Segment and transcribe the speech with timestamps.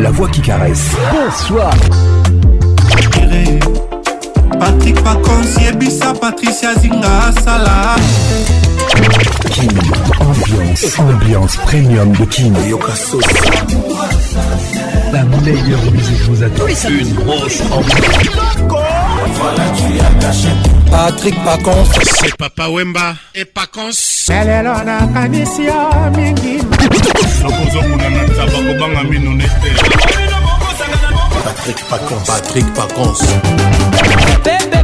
[0.00, 0.88] la voix qui caresse.
[1.12, 1.72] Bonsoir.
[4.60, 7.96] Patrick Pacons, Yebissa, Patricia Zinga, Salah.
[9.50, 9.68] Kim,
[10.20, 12.54] ambiance, ambiance premium de Kim.
[15.14, 16.66] la meilleure musique vous attend.
[16.88, 17.62] Une grosse
[19.30, 20.48] Voilà, tu as caché.
[20.90, 21.86] Patrick Pacons.
[22.02, 24.30] C'est Papa Wemba et Pacons.
[24.30, 26.56] lelo nakanisi yo mingi
[27.42, 29.68] nakozokuna na ntaba kobanga mino nete
[31.44, 33.18] patrik pacons patrik pacons
[34.44, 34.83] pepe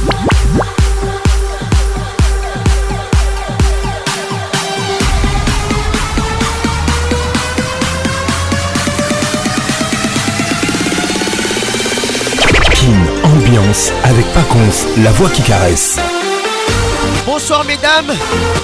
[14.03, 15.97] avec Pacons, la voix qui caresse.
[17.25, 18.11] Bonsoir mesdames,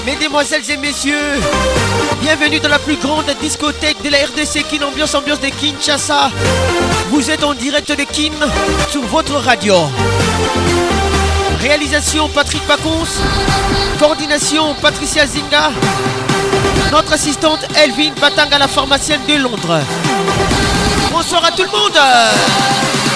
[0.05, 1.39] mesdemoiselles et messieurs.
[2.19, 6.31] Bienvenue dans la plus grande discothèque de la RDC Kin Ambiance Ambiance de Kinshasa.
[7.11, 8.31] Vous êtes en direct de Kin
[8.89, 9.75] sur votre radio.
[11.61, 13.07] Réalisation Patrick Pacons.
[13.99, 15.71] Coordination Patricia Zinga.
[16.91, 19.79] Notre assistante Elvin Batanga, la pharmacienne de Londres.
[21.11, 23.06] Bonsoir à tout le monde.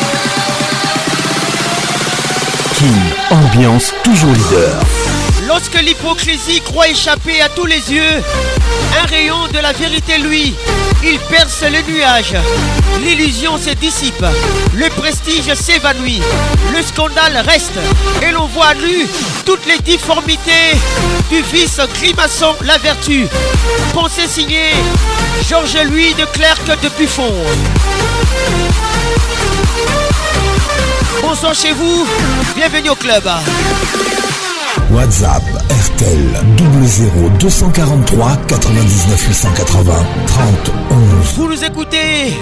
[4.04, 4.74] toujours leader.
[5.48, 8.24] Lorsque l'hypocrisie croit échapper à tous les yeux,
[9.02, 10.54] un rayon de la vérité, lui,
[11.04, 12.34] il perce le nuage.
[13.04, 14.26] L'illusion se dissipe,
[14.76, 16.22] le prestige s'évanouit,
[16.74, 17.78] le scandale reste
[18.22, 19.08] et l'on voit nu
[19.46, 20.74] toutes les difformités
[21.30, 23.28] du vice grimaçant la vertu.
[23.94, 24.72] Pensée signée
[25.50, 27.34] Georges-Louis de Clerc de Buffon
[31.32, 32.06] bonsoir chez vous.
[32.58, 33.24] Bienvenue au club.
[34.92, 35.42] WhatsApp
[35.86, 36.44] RTL
[37.40, 39.94] 243 99 880
[40.28, 40.46] 30
[40.92, 41.00] 11.
[41.38, 42.34] Vous nous écoutez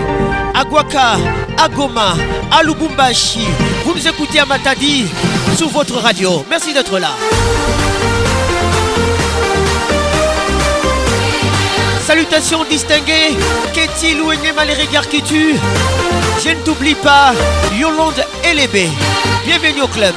[0.55, 1.17] à Guaca,
[1.63, 2.15] à Goma,
[2.51, 3.45] à Lubumbashi.
[3.85, 5.05] Vous nous écoutez à Matadi
[5.55, 6.43] sur votre radio.
[6.49, 7.11] Merci d'être là.
[12.09, 13.37] Salutations distinguées.
[13.71, 15.55] Katie Louenema, les regards qui tuent.
[16.43, 17.33] Je ne t'oublie pas.
[17.79, 18.89] Yolande Elébé.
[19.45, 20.15] Bienvenue au club.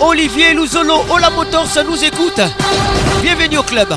[0.00, 2.42] Olivier Louzolo, Ola Motors nous écoute.
[3.22, 3.96] Bienvenue au club.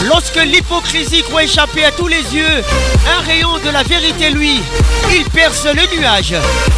[0.06, 2.62] Lorsque l'hypocrisie croit échapper à tous les yeux,
[3.16, 4.60] un rayon de la vérité, lui,
[5.10, 6.34] il perce le nuage.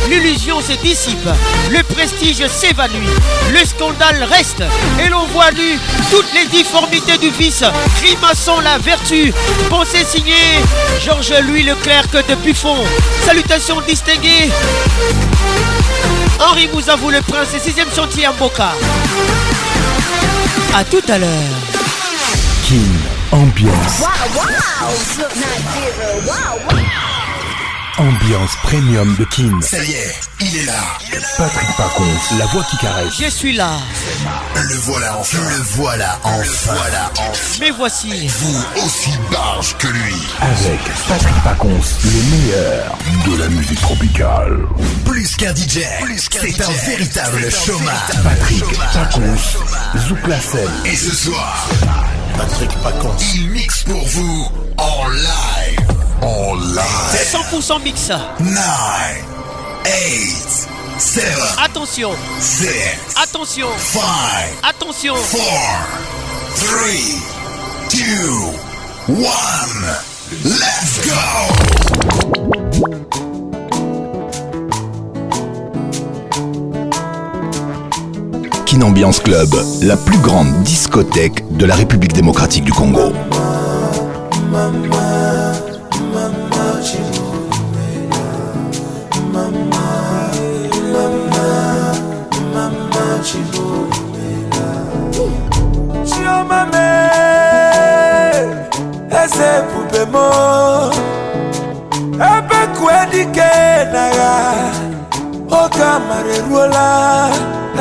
[0.09, 1.29] L'illusion se dissipe,
[1.71, 3.15] le prestige s'évanouit,
[3.53, 4.63] le scandale reste,
[5.05, 5.79] et l'on voit nu
[6.11, 7.63] toutes les difformités du vice,
[8.03, 9.33] grimaçant la vertu.
[9.69, 10.35] Pensée signé
[11.05, 12.77] Georges Louis Leclerc de Buffon.
[13.27, 14.51] Salutations distinguées.
[16.41, 18.73] Henri avoue le prince, et sixième chantier à Boca.
[20.75, 21.80] A tout à l'heure.
[23.41, 24.03] Ambiance.
[24.03, 25.25] Wow,
[26.69, 28.07] wow.
[28.07, 29.63] Ambiance premium de Kim.
[29.63, 30.75] Ça y est, il est là.
[31.39, 33.15] Patrick Pacons, la voix qui caresse.
[33.19, 33.77] Je suis là.
[34.57, 35.39] Le voilà enfin.
[35.57, 36.41] Le voilà enfin.
[36.73, 37.41] Le voilà enfin.
[37.61, 38.27] Mais voici.
[38.41, 40.15] Vous aussi barge que lui.
[40.43, 44.65] Avec Patrick Pacons, le meilleur de la musique tropicale.
[45.07, 45.79] Plus qu'un DJ,
[46.29, 48.23] c'est, Un véritable chômage.
[48.23, 50.37] Patrick Pacons, Zouk la
[50.85, 51.69] Et ce soir.
[52.41, 53.17] Patrick Pacons.
[53.35, 55.91] Il mixe pour vous en live.
[56.23, 57.11] En live.
[57.13, 58.09] C'est 100% mix.
[58.09, 58.19] 9,
[59.85, 59.91] 8,
[60.97, 61.39] 7.
[61.63, 62.13] Attention.
[62.41, 62.67] 6.
[63.23, 63.69] Attention.
[63.77, 64.01] 5.
[64.71, 65.17] Attention.
[65.33, 65.45] 4.
[66.57, 66.67] 3.
[67.91, 67.97] 2.
[69.11, 69.25] 1.
[70.47, 71.01] Let's
[73.13, 73.30] go.
[78.83, 83.13] Ambiance Club, la plus grande discothèque de la République démocratique du Congo.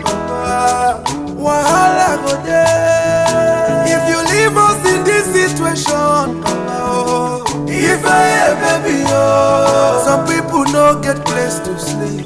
[1.35, 3.85] wahala go there.
[3.91, 10.01] If you leave us in this situation, oh, if I ever be oh.
[10.07, 12.25] Some people no get place to sleep.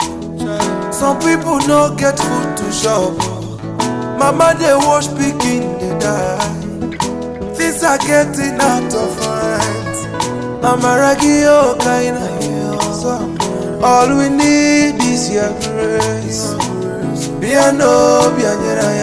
[0.92, 3.16] Some people no get food to shop.
[4.18, 7.17] Mama, they wash picking, they die
[7.88, 9.96] are getting out of hand.
[10.62, 13.78] I'm a regular kind of you.
[13.82, 16.52] All we need is your grace.
[17.40, 18.52] Be a no, be a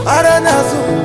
[0.07, 1.04] Aranazu.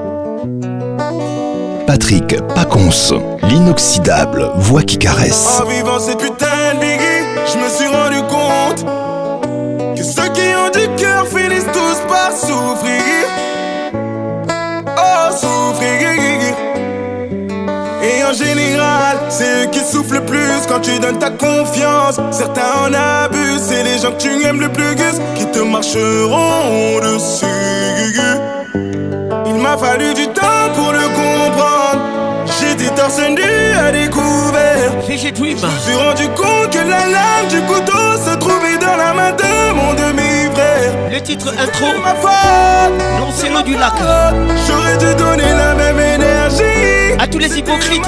[2.01, 3.13] pas Paconce,
[3.43, 5.61] l'inoxydable voix qui caresse.
[5.61, 7.01] En vivant cette putain de
[7.45, 8.85] je me suis rendu compte
[9.95, 13.01] que ceux qui ont du cœur finissent tous par souffrir.
[14.97, 16.53] Oh, souffrir.
[18.03, 22.19] Et en général, c'est eux qui souffrent le plus quand tu donnes ta confiance.
[22.31, 24.95] Certains en abusent, c'est les gens que tu aimes le plus,
[25.35, 28.21] qui te marcheront dessus.
[29.45, 31.80] Il m'a fallu du temps pour le comprendre
[33.11, 34.91] incendies a découvert.
[35.09, 35.57] J'ai ben.
[35.85, 39.91] Je rendu compte que la lame du couteau se trouvait dans la main de mon
[39.93, 40.91] demi-frère.
[41.11, 41.87] Le titre intro.
[42.01, 42.93] ma faute.
[43.19, 43.93] Non, c'est du lac.
[44.67, 47.17] J'aurais dû donner la même énergie.
[47.19, 48.05] À tous les hypocrites,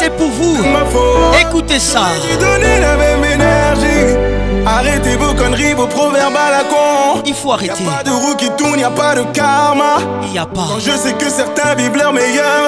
[0.00, 0.62] c'est pour vous.
[0.64, 1.36] Ma faute.
[1.40, 2.00] Écoutez ça.
[2.16, 4.16] J'aurais dû donner la même énergie.
[4.64, 7.22] Arrêtez vos conneries, vos proverbes à la con.
[7.26, 7.84] Il faut arrêter.
[7.84, 9.96] pas de roue qui tourne, y a pas de karma.
[10.32, 10.68] Y a pas.
[10.68, 12.12] Quand je sais que certains vivent meilleurs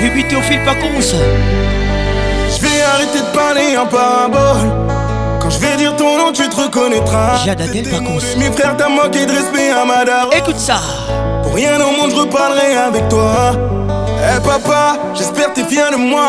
[0.00, 1.14] Ruby Théophile Paconce.
[2.56, 4.68] Je vais arrêter de parler en parabole.
[5.40, 7.38] Quand je vais dire ton nom, tu te reconnaîtras.
[7.44, 8.36] Jadadel Paconce.
[8.38, 10.30] Mes frères, t'as manqué de respect à Madara.
[10.36, 10.78] Écoute ça.
[11.42, 13.52] Pour rien au monde, je reparlerai avec toi.
[14.24, 16.22] Eh papa, j'espère t'es fier de moi.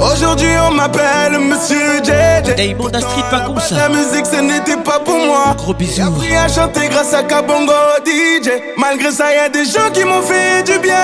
[0.00, 2.52] Aujourd'hui on m'appelle Monsieur JJ.
[2.52, 3.24] Street
[3.72, 5.54] La musique ce n'était pas pour moi.
[5.56, 5.94] Gros bisous.
[5.96, 7.72] J'ai appris à chanter grâce à Kabongo
[8.06, 8.50] DJ.
[8.78, 10.94] Malgré ça y a des gens qui m'ont fait du bien.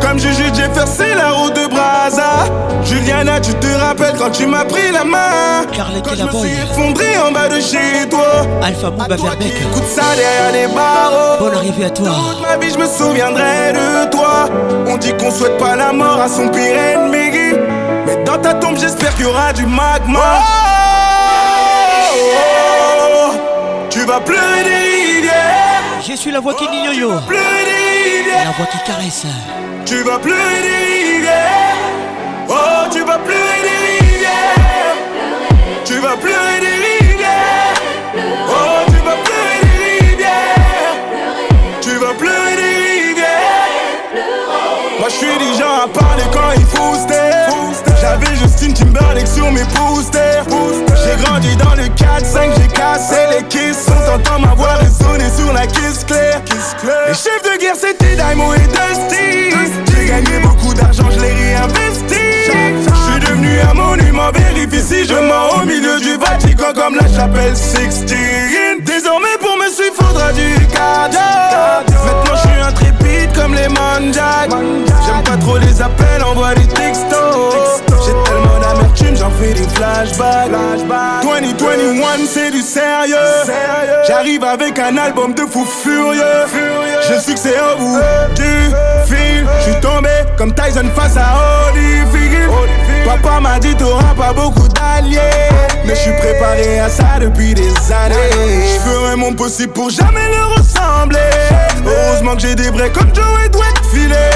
[0.00, 2.44] Comme Juju Jefferson la route de Brazza.
[2.84, 5.64] Juliana tu te rappelles quand tu m'as pris la main.
[5.72, 8.42] Car quand je me suis effondré en bas de chez toi.
[8.62, 9.54] Alpha Mouba Verbeck.
[9.70, 11.38] Écoute ça derrière les barreaux.
[11.40, 12.10] Bonne arrivée à toi.
[12.10, 14.48] Toute ma vie je me souviendrai de toi.
[14.86, 17.16] On dit qu'on soit pas la mort à son pire ennemi.
[18.06, 20.20] Mais dans ta tombe, j'espère qu'il y aura du magma.
[22.12, 23.32] Oh.
[23.90, 25.82] tu vas pleurer des rivières.
[26.06, 27.10] Je suis la voix qui dit oh,
[28.34, 29.26] La voix qui caresse.
[29.86, 32.48] Tu vas pleurer des rivières.
[32.48, 32.54] Oh,
[32.90, 34.96] tu vas pleurer des rivières.
[35.84, 36.97] Tu vas pleurer des
[45.86, 47.46] parler quand il foustait
[48.00, 53.86] J'avais Justine Timberlake sur mes posters J'ai grandi dans le 4-5, j'ai cassé les kisses
[53.88, 56.40] On t'entends ma voix résonner sur la kiss claire
[57.06, 59.56] Les chefs de guerre c'était Daimo et Dusty
[59.94, 62.16] J'ai gagné beaucoup d'argent, je l'ai réinvesti
[62.46, 67.56] J'suis devenu un monument, vérifie si je mens Au milieu du Vatican comme la chapelle
[67.56, 68.16] Sixtine
[68.84, 71.18] Désormais pour me suivre faudra du cadeau
[72.74, 77.08] Trépide comme les mandats J'aime pas trop les appels, envoie des textos
[78.04, 80.50] J'ai tellement d'amertume, j'en fais des flashbacks
[81.22, 83.16] 2021 c'est du sérieux
[84.06, 86.22] J'arrive avec un album de fou furieux
[87.10, 89.58] Je suis que c'est au bout euh, du euh, fil euh.
[89.64, 91.36] Je suis tombé comme Tyson face à
[91.72, 92.48] Holyfield
[93.06, 95.20] Papa m'a dit t'auras pas beaucoup d'alliés
[95.86, 100.28] Mais je suis préparé à ça depuis des années Je ferai mon possible pour jamais
[100.28, 100.57] le
[101.86, 104.30] Heureusement que j'ai des vrais comme Joe et Dwight filet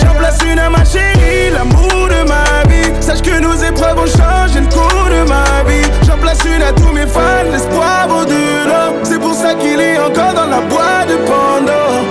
[0.00, 2.88] J'en place une à ma chérie, l'amour de ma vie.
[3.00, 5.88] Sache que nos épreuves ont changé le cours de ma vie.
[6.06, 8.92] J'en place une à tous mes fans, l'espoir au-delà.
[9.02, 12.04] C'est pour ça qu'il est encore dans la boîte de Pandore.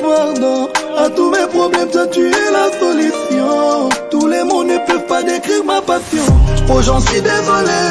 [0.00, 0.68] pardon.
[0.96, 3.88] A tous mes problèmes, toi tu es la solution.
[4.12, 6.22] Tous les mots ne peuvent pas décrire ma passion.
[6.72, 7.82] Oh, j'en suis désolé,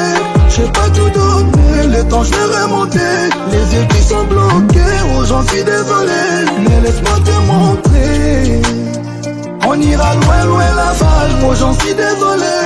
[0.48, 1.96] j'ai pas tout donné.
[1.96, 3.28] Le temps, je vais remonter.
[3.52, 4.96] Les yeux qui sont bloqués.
[5.16, 6.22] Oh, j'en suis désolé,
[6.66, 8.62] mais laisse-moi te montrer.
[9.68, 12.56] On ira loin, loin la bas Oh, j'en suis désolé.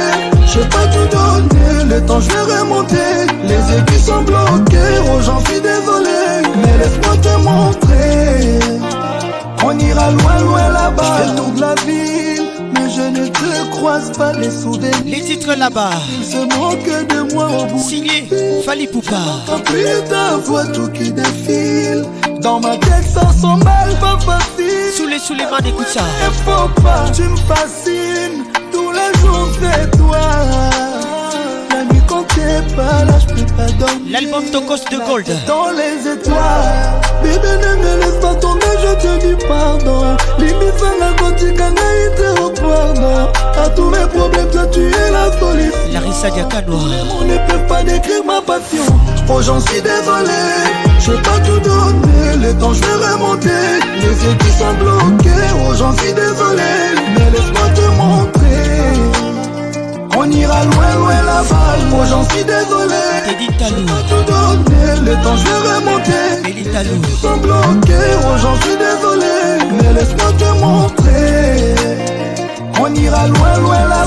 [0.47, 5.21] J'ai pas tout donné, le temps je vais remonter Les yeux qui sont bloqués, oh
[5.21, 8.68] j'en suis désolé Mais laisse-moi te montrer
[9.71, 11.05] on ira loin, loin là-bas.
[11.25, 14.95] Je le de la ville, mais je ne te croise pas les souvenirs.
[15.05, 15.91] Les titres là-bas.
[16.21, 17.79] Ils se moquent de moi au bout.
[17.79, 18.27] Signé
[18.65, 19.17] Fali Poupa.
[19.55, 22.07] en plus ta voix, tout qui défile.
[22.41, 23.27] Dans ma tête, ça
[23.63, 24.91] mal, pas facile.
[24.97, 26.01] Sous les, sous les mains, écoute ça.
[26.47, 28.45] faut pas, tu me fascines.
[28.73, 30.21] Tous les jours, c'est toi.
[31.75, 34.09] La nuit, quand t'es pas là, je peux pas dormir.
[34.13, 35.27] L'album Tocos de Gold.
[35.47, 37.05] Dans les étoiles.
[37.23, 42.61] Bébé ne me laisse pas tomber, je te dis pardon Limite Limisanga kotika il te
[42.61, 43.29] pardon
[43.65, 46.79] A tous mes problèmes, toi tu es la solution Larissa canoa,
[47.21, 48.85] On ne peut pas décrire ma passion
[49.29, 50.41] Oh j'en suis désolé,
[51.01, 53.49] je t'ai tout donné Le temps je vais remonter,
[53.97, 55.31] les yeux qui sont bloqués
[55.69, 56.63] Oh j'en suis désolé,
[57.17, 58.38] mais laisse-moi te montrer
[60.29, 62.95] on ira loin, loin la bas, moi j'en suis désolé.
[63.29, 66.27] J'ai pas tout donné, le temps je vais remonter.
[66.53, 66.67] Les
[67.17, 69.37] sont bloqués, oh j'en suis désolé.
[69.83, 71.45] Mais laisse-moi te montrer.
[72.79, 74.07] On ira loin, loin la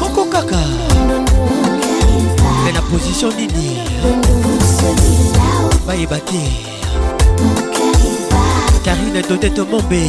[0.00, 0.56] moko kaka
[2.64, 3.80] me na position nini
[5.86, 6.42] bayeba te
[8.84, 10.00] karine dodete mombe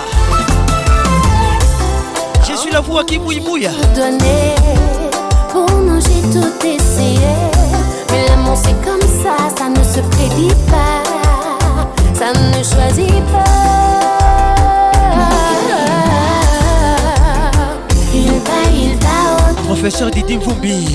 [2.48, 3.68] je suis la voix qui mouille mouille
[5.52, 7.20] pour nous j'ai tout essayé
[8.12, 13.87] mais l'amour c'est comme ça ça ne se prédit pas ça ne choisit pas
[19.82, 20.86] professeur Didi Mvumbi,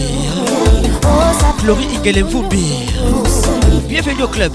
[1.58, 2.66] Chloé Igele Mvumbi.
[3.88, 4.52] Bienvenue au club.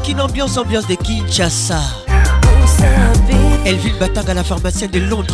[0.03, 1.79] Kin ambiance, ambiance de Kinshasa.
[3.65, 5.33] Elvin Batang à la pharmacienne de Londres.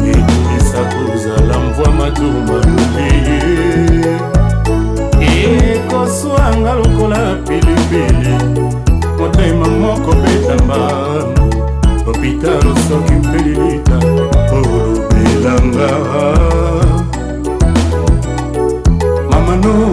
[0.03, 3.39] ekokisa kozala mvwa matumba lopeye
[5.75, 8.35] ekoswanga lokola pilipili
[9.19, 10.77] motema moko betamba
[12.05, 13.97] hopitalo soki mpelilita
[14.51, 15.91] olobelanga
[19.31, 19.92] mamano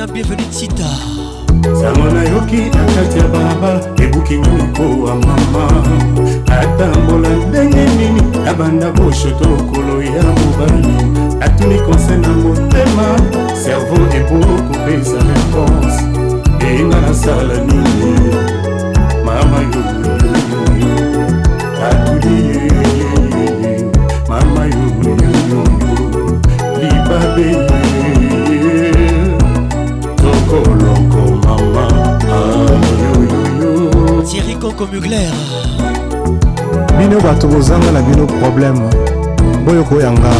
[0.00, 0.88] na bienvenu tita
[1.80, 5.64] sango nayoki na kati ya balabala ebuki moniko wa mama
[6.60, 10.94] atambola ndenge nini nabanda boshoto okolo ya mobali
[11.38, 13.08] natuni konse na motema
[13.64, 16.00] servo epo kopesa reponse
[16.68, 18.36] eyinga nasala nini
[19.24, 20.34] mama yoyoyoyo
[21.90, 22.72] atuli
[24.28, 25.62] mama yoyoyoyo
[26.80, 27.79] libabe
[34.70, 35.32] koko mugler
[36.98, 38.88] bino bato bozanga na bino probleme
[39.66, 40.30] boyokoyanga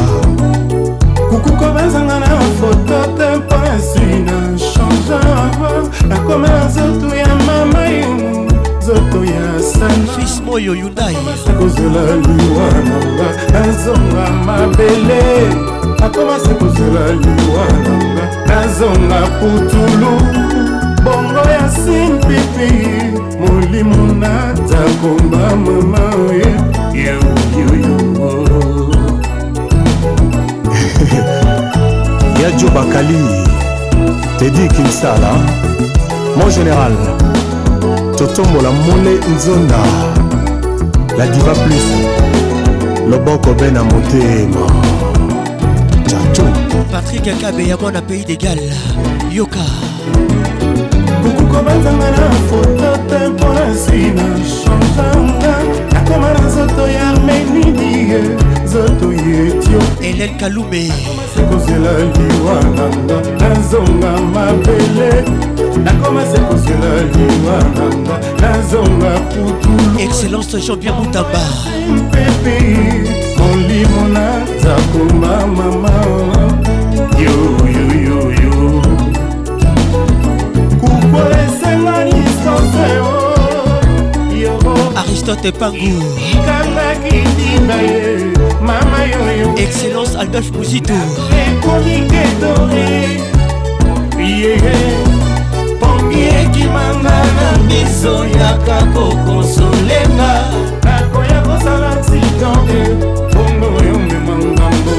[1.31, 2.27] kukuko bazanga na
[2.61, 8.15] foto te mpasi na changeur nakoma na nzoto ya mama yo
[8.79, 15.23] nzoto ya sanafis moyo yundaikozela liwa nanga nazonga mabele
[16.07, 20.13] akomasa kozela liwa nanga nazonga putulu
[21.05, 26.51] bongo ya simpipi molimo natakomba mama oye
[27.05, 27.97] ya okiyoyo
[32.43, 33.21] yajo bakali
[34.39, 35.33] tedi kinsala
[36.37, 36.95] mon général
[38.19, 39.81] totombola mole nzonda
[41.19, 41.87] la diva plus
[43.11, 44.67] loboko be na motema
[46.11, 46.45] jato
[46.93, 48.61] patrik akabe ya mwana pays d'égal
[49.33, 49.65] yoka
[51.53, 54.25] kobatanga na foto te mpo na nsima
[54.97, 55.53] changanga
[55.93, 58.19] nakoma na nzoto ya armenidie
[58.65, 60.85] nzoto ya etiope elel kalume
[61.35, 65.11] sekozela liwa nanga nazonga mabele
[65.85, 71.43] nakoma sekozela liwa nanga nazonga putulu excellence jean-pierre moutaba
[71.97, 72.57] mpepe
[73.39, 75.95] molimo naza koma mama
[77.25, 77.60] yo
[84.97, 85.99] aristote pangu
[89.59, 90.93] excellence aldolf muzito
[95.81, 100.31] pongi ekimanga na miso yaka kokonsolenga
[100.85, 102.81] nakoya kosala nsitande
[103.35, 104.97] bongo yo memangambo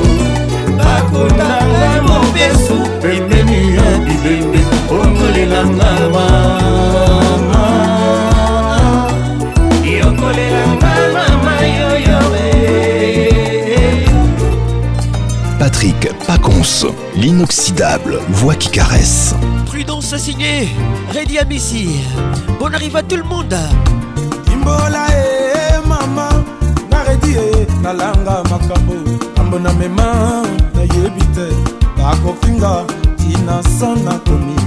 [0.77, 2.79] bakotanga mobesu
[15.57, 19.33] Patrick Paconce l'inoxydable voix qui caresse.
[19.65, 20.69] Prudence signé,
[21.13, 21.89] à Amici.
[22.59, 23.55] Bon arrive à tout le monde.
[24.53, 26.29] Imbola e mama,
[26.91, 28.93] na Reddy e eh, nalanga makambo.
[29.39, 30.43] Ambo na mema
[30.75, 31.33] na yebite.
[31.33, 32.85] te, bakofinga
[33.17, 34.60] tina sana komi.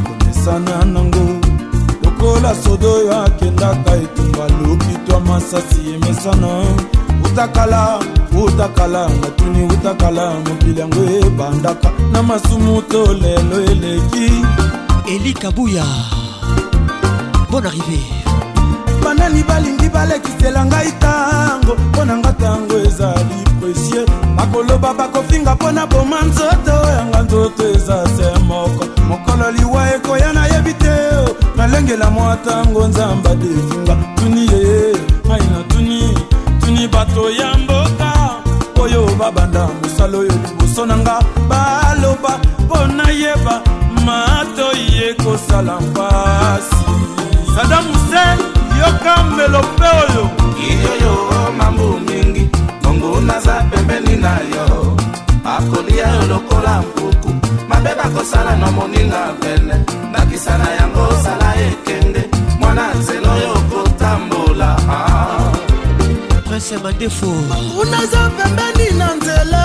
[0.44, 1.40] mosana nango
[2.04, 6.64] lokola sodo oyo akendaka etumba lokitwa masasi emesana
[7.26, 7.98] utakala
[8.44, 14.32] utakala ngatuni utakala mokili yango ebandaka na masumu to lelo eleki
[15.08, 15.84] eli kabuya
[17.50, 17.98] bon arrivé
[19.04, 24.04] banani balingi balekisela ngai ntango mpo na nga ntango ezali presie
[24.36, 30.33] bakoloba bakofinga mpo na boma nzoto yanga nzoto eza se moko mokolo liwa ekoya
[30.64, 34.92] nayebi te nalengela mwa ntango nzamba definga tuni ye
[35.28, 36.14] ngai natuni
[36.60, 38.10] tuni bato ya mboka
[38.82, 41.16] oyo babanda mosala oyo liboso na nga
[41.48, 42.32] baloba
[42.64, 43.62] mpo nayeba
[44.04, 46.76] matoi ekosala mpasi
[47.56, 48.38] sadam husen
[48.80, 50.24] yoka melope oyo
[50.68, 51.14] iyoyo
[51.58, 52.48] mambu mingi
[52.82, 54.96] bongo naza pembeni na yo
[55.44, 57.34] akolia yo lokola mpuku
[57.68, 59.74] mabe bakosala na moninga pene
[60.10, 62.22] ndakisa na yango osala ekende
[62.60, 64.68] mwana nzela oyo okotambola
[66.46, 67.26] prince madefo
[67.82, 69.64] unaza pembeni na nzela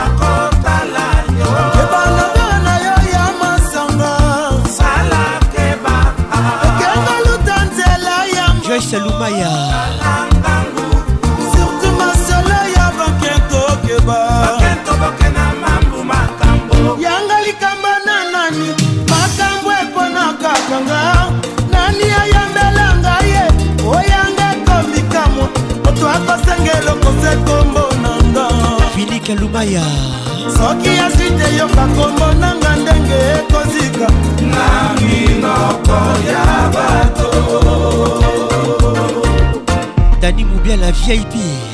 [0.00, 1.04] akotala
[1.40, 1.48] yo
[1.82, 4.12] ebanobe na yo ya masanga
[4.78, 5.96] salakeba
[6.68, 9.95] ekengaluta nzela ya joyce lumaya
[26.76, 28.46] elokose kombo na nga
[28.94, 29.84] filike lumaya
[30.58, 34.08] soki asite yoka kombo na nga ndenge ekozika
[34.52, 34.66] na
[35.04, 35.98] minoko
[36.32, 37.30] ya bato
[40.20, 41.64] dani mobia la vieille pire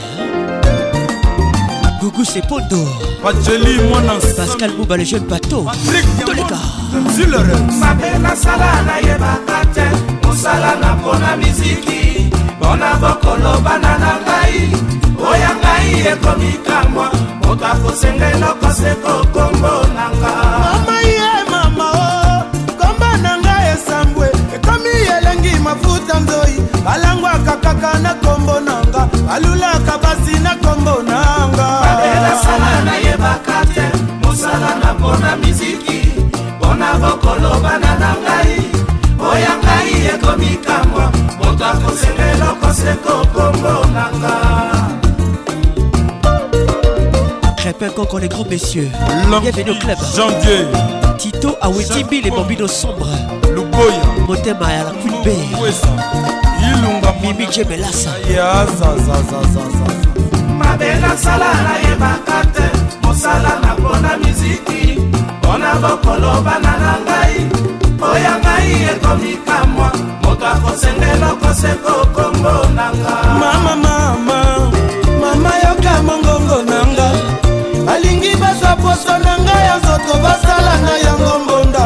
[2.01, 2.83] Gougou c'est Pondo
[3.25, 6.59] Angeli mwana Pascal Mouba le jeune bateau Patrick Toleka
[7.15, 9.87] Zilere Mabe na sala na yebaka te
[10.27, 12.29] Mosala na pona miziki
[12.61, 14.92] Bona bokolo bana na ngai
[15.33, 17.07] mpo ya ngai ekomikamwa
[17.45, 20.33] moto akosenga eloko seko kombo na nga
[20.67, 22.43] mama ye mama o
[22.81, 29.95] kombo na ngai esambwe ekomi elengi mafuta nzoi balangwaka kaka na kombo na nga balulaka
[30.03, 31.21] basi na kombo na
[31.53, 33.87] nga badelasala nayebaka te
[34.23, 35.99] mosala na mpona miziki
[36.57, 38.55] mpona bokolobana na ngai
[39.31, 41.05] oya ngai ekomikamwa
[41.41, 44.62] moto akosenga eloko seko kombo na nga
[47.79, 48.91] Crêpe, encore les grands messieurs.
[49.41, 49.97] Bienvenue au club.
[50.15, 50.67] Janvier.
[51.17, 53.09] Tito Awetibi, les bambinos sombres.
[53.55, 54.03] Luboya.
[54.29, 55.37] Motema à la Kunbe.
[57.23, 58.11] Mimi Djemelasa.
[60.59, 64.99] mabela sala nayebaka te mosala na mpona miziki
[65.41, 67.47] mpona bokolobana na ngai
[68.03, 69.93] oya ngai ekomikamwa
[70.25, 74.69] moto akosengela okoseka okombo na nga mama mama
[75.23, 76.72] mama yoka mongongono
[78.73, 81.85] na poso na ngai ya nzoto basala na yango mbonda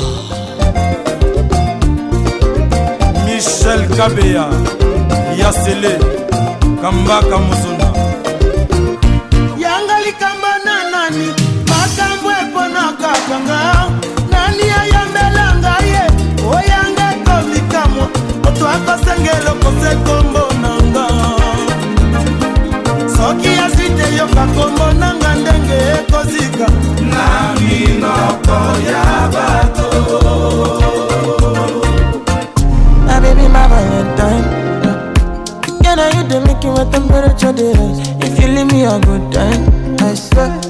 [3.25, 4.47] Michel Kabea.
[5.39, 5.99] Yassele.
[6.83, 7.80] Kamba Moussouni.
[13.41, 16.05] nanga nani ayambela ngai ye
[16.55, 18.05] oyanga komikamwa
[18.43, 21.05] moto akosengela okose kombo nanga
[23.15, 26.67] soki azwi te yoka kombo nanga ndenge ekozika
[27.15, 27.25] na
[27.61, 28.59] minoko
[28.91, 29.91] ya bato
[35.83, 37.55] Can I hit the making with temperature?
[38.25, 40.70] If you leave me a good time, I swear.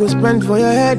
[0.00, 0.98] go spend for your head.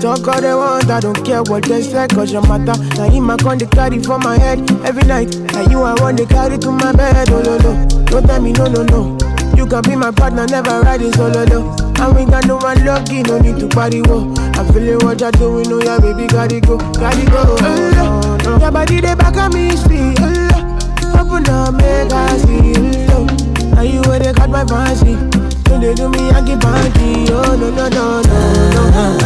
[0.00, 2.72] Talk all they want, I don't care what they say, cause your matter.
[2.96, 4.58] Now him I con they carry for my head
[4.88, 5.36] every night.
[5.52, 7.86] Now you I want they carry to my bed, oh no no.
[8.06, 9.18] Don't tell me no no no.
[9.54, 11.76] You can be my partner, never riding solo though.
[12.02, 14.32] And we got no one lucky, no need to party, whoa.
[14.54, 17.42] I'm feeling what you're doing, oh yeah, baby, gotta go, gotta go.
[17.44, 18.60] Oh, no, no.
[18.62, 20.14] Your body, they back at me, see.
[20.18, 22.72] Oh, Open up, make I see.
[23.12, 23.74] Oh, no.
[23.74, 25.18] now you where they got my fancy.
[25.68, 27.26] Don't they do me, I give party.
[27.28, 29.18] Oh, no, no, no, no, no.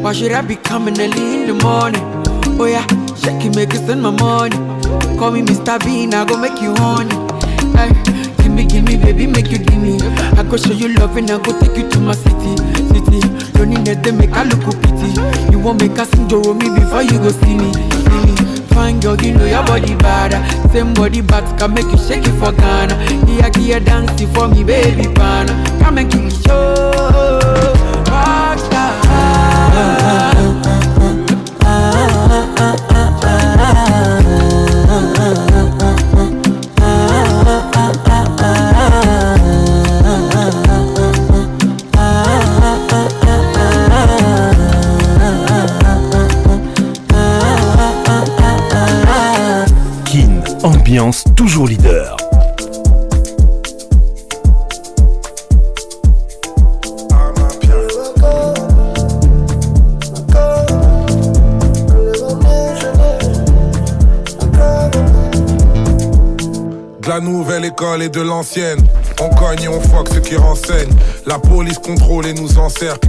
[0.00, 2.00] Why should I be coming early in the morning?
[2.60, 4.75] Oh yeah, shaking make it send my money.
[5.18, 5.78] Call me Mr.
[5.84, 7.12] Bean, I go make you honey.
[7.74, 7.90] Hey,
[8.36, 10.00] give me, give me, baby, make you gimme.
[10.38, 12.56] I go show you love and I go take you to my city,
[12.94, 13.20] city.
[13.58, 15.14] Loneliness they make a look pity.
[15.52, 18.36] You won't make a sing me before you go see me, see me.
[18.76, 20.36] Fine girl, you know your body bad.
[20.70, 22.94] Same body bad can make you shake it for Ghana.
[23.26, 25.52] Here, here, dance it for me, baby, pana.
[25.80, 26.92] Come and give me show.
[28.06, 28.92] Rockstar.
[51.34, 52.16] toujours leader.
[67.00, 68.78] De la nouvelle école et de l'ancienne,
[69.20, 70.88] on cogne et on foque ceux qui renseignent.
[71.26, 73.08] La police contrôle et nous encercle.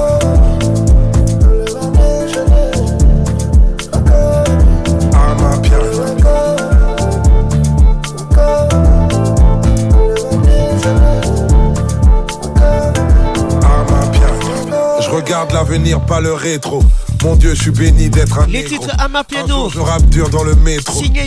[15.31, 16.83] Garde l'avenir, pas le rétro.
[17.23, 18.65] Mon Dieu, je suis béni d'être un Les
[18.97, 19.69] à ma piano.
[19.69, 21.01] je dans le métro.
[21.01, 21.21] Signé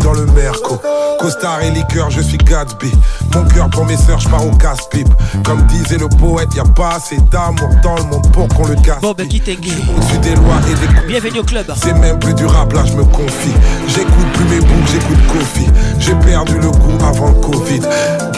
[0.00, 0.80] dans le merco.
[1.18, 2.92] Costard et liqueur, je suis Gatsby.
[3.34, 5.08] Mon cœur pour mes sœurs, je pars au casse-pipe.
[5.44, 8.76] Comme disait le poète, y a pas assez d'amour dans le monde pour qu'on le
[8.76, 9.00] casse.
[9.02, 11.66] Ben, au-dessus des lois et des coups Bienvenue au club.
[11.82, 13.50] C'est même plus durable, là je me confie.
[13.88, 15.66] J'écoute plus mes boucles, j'écoute Kofi.
[15.98, 17.80] J'ai perdu le goût avant le Covid.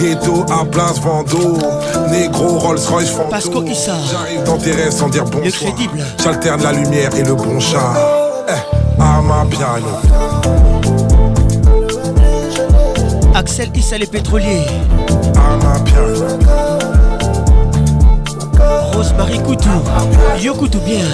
[0.00, 1.58] Ghetto à place Vendôme.
[2.10, 3.64] Négro, Rolls Royce, fantôme.
[3.66, 5.72] J'arrive dans tes sans dire bonsoir.
[6.22, 7.92] J'alterne la lumière et le bon chat.
[8.48, 10.85] Eh, à ma piano.
[13.36, 14.64] Axel Issa les pétroliers.
[18.94, 19.68] Rosemary Koutou.
[20.40, 21.04] Yo Koutou bien.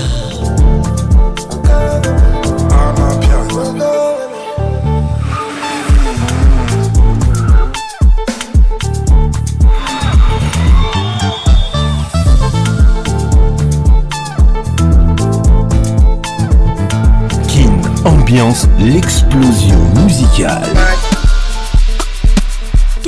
[18.04, 20.62] ambiance, l'explosion musicale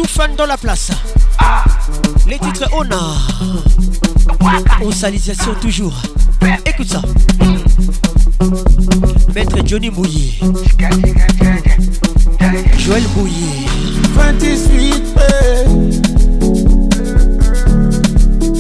[0.09, 0.91] fans dans la place.
[2.29, 2.85] Les titres on
[4.87, 5.95] Osalisation toujours.
[6.67, 7.03] Écoute ça.
[9.35, 10.39] Maître Johnny Mouillé.
[12.79, 13.67] Joël Mouillé.
[14.15, 15.05] 28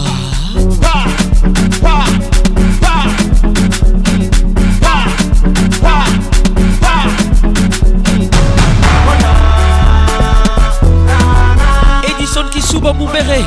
[12.08, 13.42] Edison Kissouba Moubéré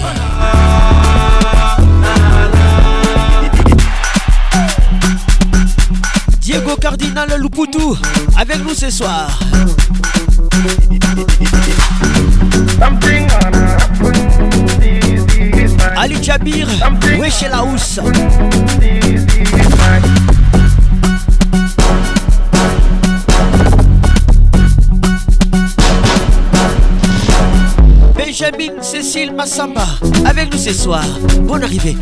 [6.60, 7.96] go Cardinal loupoutou
[8.38, 9.26] avec nous ce soir.
[15.96, 16.68] Ali Jabir,
[17.18, 17.62] Wesh la
[28.14, 29.86] Benjamin Cécile Massamba
[30.24, 31.02] avec nous ce soir.
[31.40, 31.96] Bonne arrivée.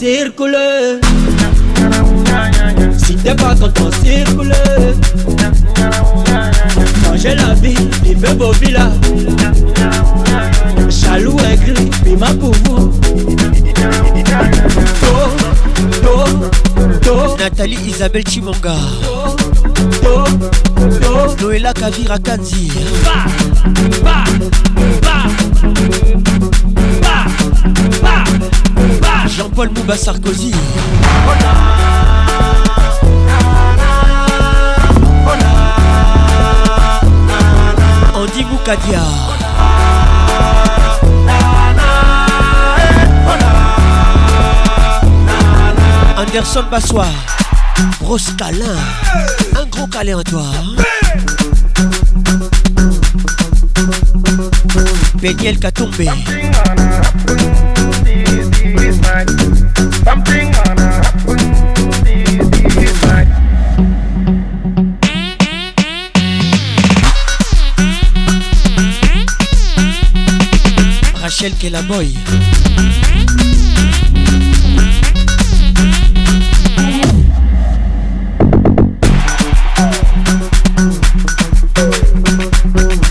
[0.00, 0.56] circule.
[3.04, 4.52] Si t'es pas ton circule.
[7.06, 7.74] Manger la vie,
[8.06, 8.92] il me villas
[10.88, 12.28] Jaloux et gris, puis ma
[17.38, 18.76] Nathalie Isabelle Chimonga.
[21.40, 22.70] Noëlla Kavira Kanzi.
[23.04, 23.66] Bah,
[24.04, 24.24] bah.
[29.60, 30.52] Paul Mouba Sarkozy.
[38.16, 39.02] Andy Moukadia.
[46.16, 47.04] Anderson Bassois.
[48.00, 48.64] Gros câlin.
[49.60, 50.44] Un gros câlin à toi.
[50.48, 51.20] Hein.
[60.12, 60.24] Rachel
[71.88, 72.06] boy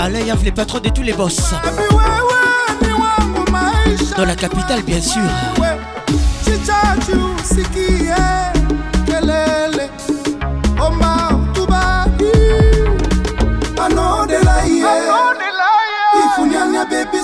[0.00, 1.52] Allez, Yav, les patrons de tous les boss.
[4.16, 5.20] Dans la capitale, bien sûr.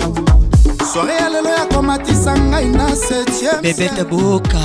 [0.93, 4.59] soare ya lelo ya komatisa ngai na septiemebete boka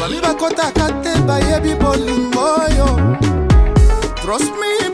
[0.00, 2.88] fami bakotaka te bayebi bolingo oyo
[4.22, 4.93] trosmi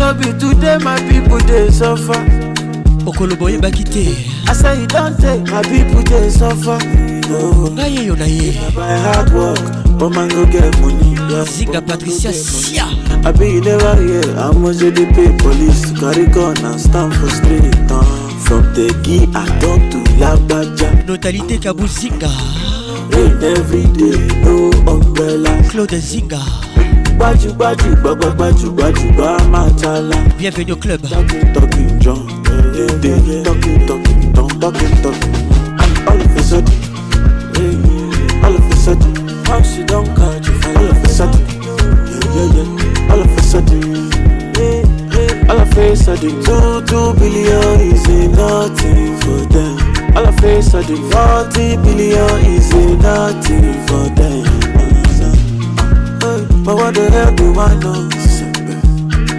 [0.00, 2.18] no be today my people dey suffer
[3.06, 4.04] okolobo oyebaki te
[4.50, 6.78] asa e don take my people dey suffer
[7.76, 8.56] ngai eyo na ye
[11.56, 12.86] zinga patricia sia
[13.28, 17.12] abi you never hear how much you dey pay police to carry gun and stand
[17.14, 18.02] for street huh?
[18.48, 22.30] from tegi atop to lagbaja notalité kabuzinga
[23.12, 26.40] rain every day no umbrella claude zinga
[30.38, 31.02] Bienvenue au club.
[31.02, 31.12] face
[46.08, 46.30] of two,
[46.86, 49.76] two billion is nothing for them.
[50.16, 54.49] All I face are the billion is nothing for them
[56.74, 58.08] what the hell do I know?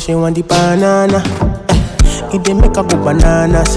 [0.00, 1.18] she want the banana.
[1.68, 3.76] Eh, it dey make her go bananas.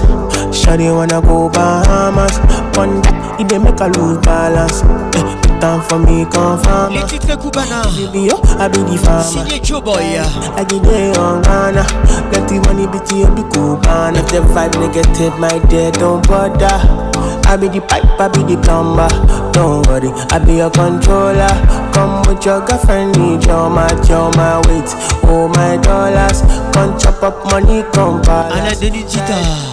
[0.56, 2.38] Shawty wanna go Bahamas.
[2.78, 3.10] One day,
[3.44, 4.80] it dey make her lose balance.
[5.18, 6.94] Eh, time for me confirm.
[6.94, 7.84] Les titres cubains.
[7.94, 9.22] Baby yo, I be the farmer.
[9.22, 10.16] Signé Joe Boy.
[10.20, 11.84] I get there on Ghana.
[11.86, 12.26] Ah.
[12.32, 14.16] Plenty money, bitch, you be Cubana.
[14.16, 14.16] Ah.
[14.16, 17.12] If the vibe negative, my dear, don't bother.
[17.46, 19.06] I be the pipe, I be the plumber.
[19.52, 21.52] Don't worry, I be your controller.
[21.92, 24.88] Come with your girlfriend, need your mat, your my weight.
[25.28, 26.40] Oh my dollars,
[26.72, 28.48] come chop up money, come back.
[28.50, 29.12] And I did it,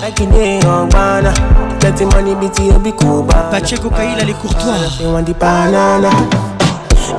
[0.04, 1.32] like in the young banana.
[1.80, 3.24] the money, be BT, be cool.
[3.24, 4.92] Pacheco Kaila, les courtois.
[5.00, 6.12] They want the banana.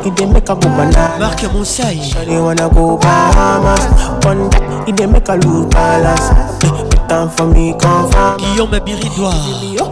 [0.05, 1.33] it dey make a go banana.
[1.41, 1.97] your Moussai.
[2.13, 4.25] Shawty wanna go Bahamas.
[4.27, 4.61] One day
[4.93, 6.29] it dey make a lose balance.
[6.61, 8.37] Put time for me, confirm.
[8.37, 9.92] Guillaume Biridois.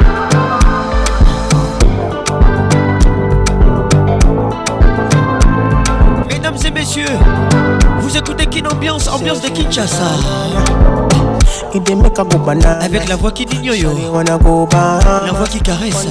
[6.95, 7.17] messieurs,
[7.99, 10.11] vous écoutez Kin Ambiance, ambiance de Kinshasa.
[12.81, 13.73] Avec la voix qui dit yo,
[14.27, 16.05] la voix qui caresse.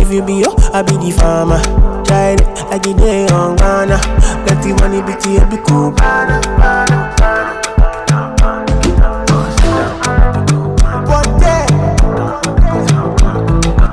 [0.00, 1.60] If you be yo, I be the fama.
[2.04, 4.00] Child, I get the young Ghana.
[4.46, 5.92] Let the money be to be cool.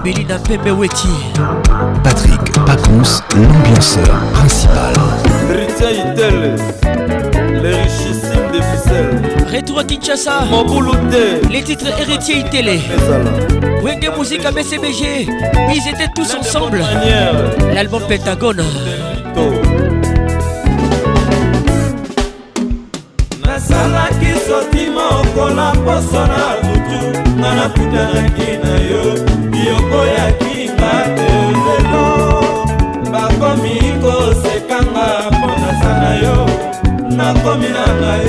[0.03, 1.09] Benina Pepe Weti.
[2.05, 4.93] Patrick Paconce, l'ambianceur principal.
[7.63, 9.55] les richissimes de ficelles.
[9.55, 10.41] Retour à Kinshasa.
[11.49, 12.79] Les titres héritiers Itélé.
[13.83, 15.27] Wenge Musique à BCBG.
[15.73, 16.79] Ils étaient tous ensemble.
[17.73, 18.61] L'album Pentagone.
[37.33, 38.25] nakomi na ngai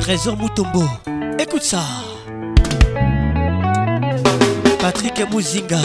[0.00, 0.84] Trésor Moutombo
[1.38, 1.82] Écoute ça
[4.80, 5.78] Patrick Muzinga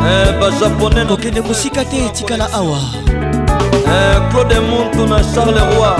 [0.00, 2.78] Un bas japonais Un Mosika Tikala Awa
[3.84, 5.96] de Claude Charles Charleroi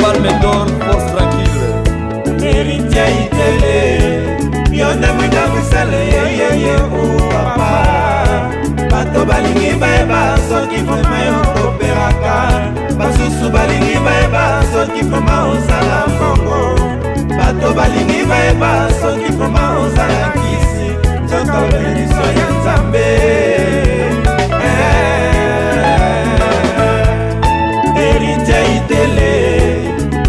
[0.00, 4.13] Palme d'or, force tranquille Héritier Italien.
[4.74, 7.70] yo ndamwinda misale yeyeye o papa
[8.90, 12.36] bato balingi bayeba soki vrema yo toperaka
[12.98, 16.60] basusu balingi bayeba soki vrema ozala mongo
[17.38, 20.88] bato balingi bayeba soki vrema ozala kisi
[21.24, 23.06] nzoka obeliso ya nzambe
[28.06, 29.52] erite eh, itele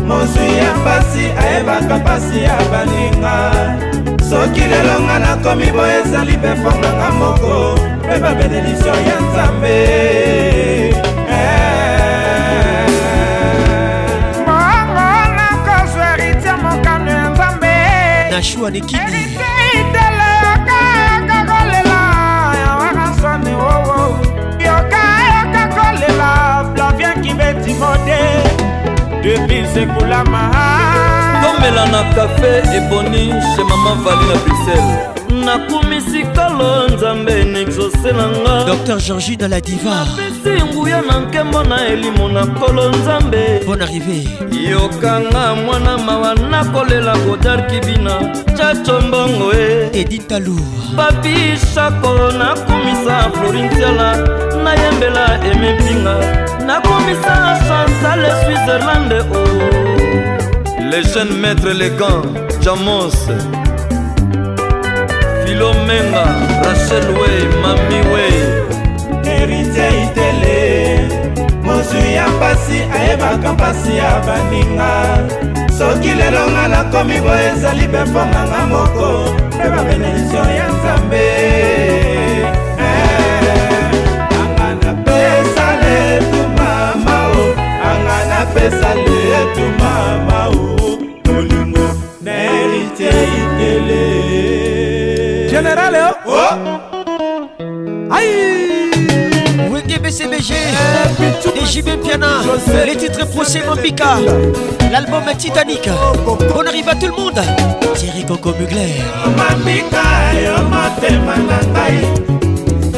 [0.07, 3.45] mozwi ya mpasi ayebaka mpasi ya baninga
[4.29, 7.53] soki lelo nga nakomi boye ezali mpe fonganga moko
[8.03, 9.77] mpe babénédiktio ya nzambe
[18.31, 19.21] nashua nikidi
[24.59, 26.31] yokayoka kolela
[26.75, 28.19] flavien kibeti mode
[29.23, 30.41] depuis sekulama
[31.65, 34.99] komela na kafe eboni che mama vali na bruxelles
[35.45, 41.19] nakumisi kolo nzambe na exose na nga dr jeangi na la divar napesi nguya na
[41.19, 44.27] nkembo na elimo na kolo nzambe bon arrivé
[44.71, 48.13] yokanga mwana mawa nakolela godar kibina
[48.57, 49.57] chacho mbongo e
[49.93, 50.01] eh.
[50.01, 50.57] editalu
[50.95, 54.17] papi shako nakumisa florintiala
[54.63, 56.15] nayembela emepinga
[56.65, 59.94] nakumisa chantal switzerlande o oh.
[60.97, 62.23] les jeunes maîtres élégants,
[62.61, 63.11] Jamos,
[65.45, 66.25] Philomenga,
[66.63, 68.37] Rachel Way, Mami Way.
[69.41, 71.07] héritier itele
[71.63, 74.91] mozwi ya mpasi ayebaka mpasi ya baninga
[75.77, 79.07] soki lelo nga nakomi boye ezali mpe mponganga moko
[79.55, 81.25] mpe babenedisio ya nzambe
[85.05, 87.41] pesale eh, tu mama o
[87.89, 89.14] anga na pesale
[95.55, 96.11] Général, hein?
[96.27, 98.11] oh.
[98.11, 98.91] Aïe
[99.71, 100.53] Wenge BCBG,
[101.55, 102.41] les JB Piana,
[102.85, 104.17] les titres procès Mambika,
[104.91, 105.87] l'album Titanic.
[106.53, 107.41] On arrive à tout le monde.
[107.93, 108.95] Thierry Coco Mugler.
[109.37, 110.03] Mambika,
[110.43, 112.01] yo motema na ngai.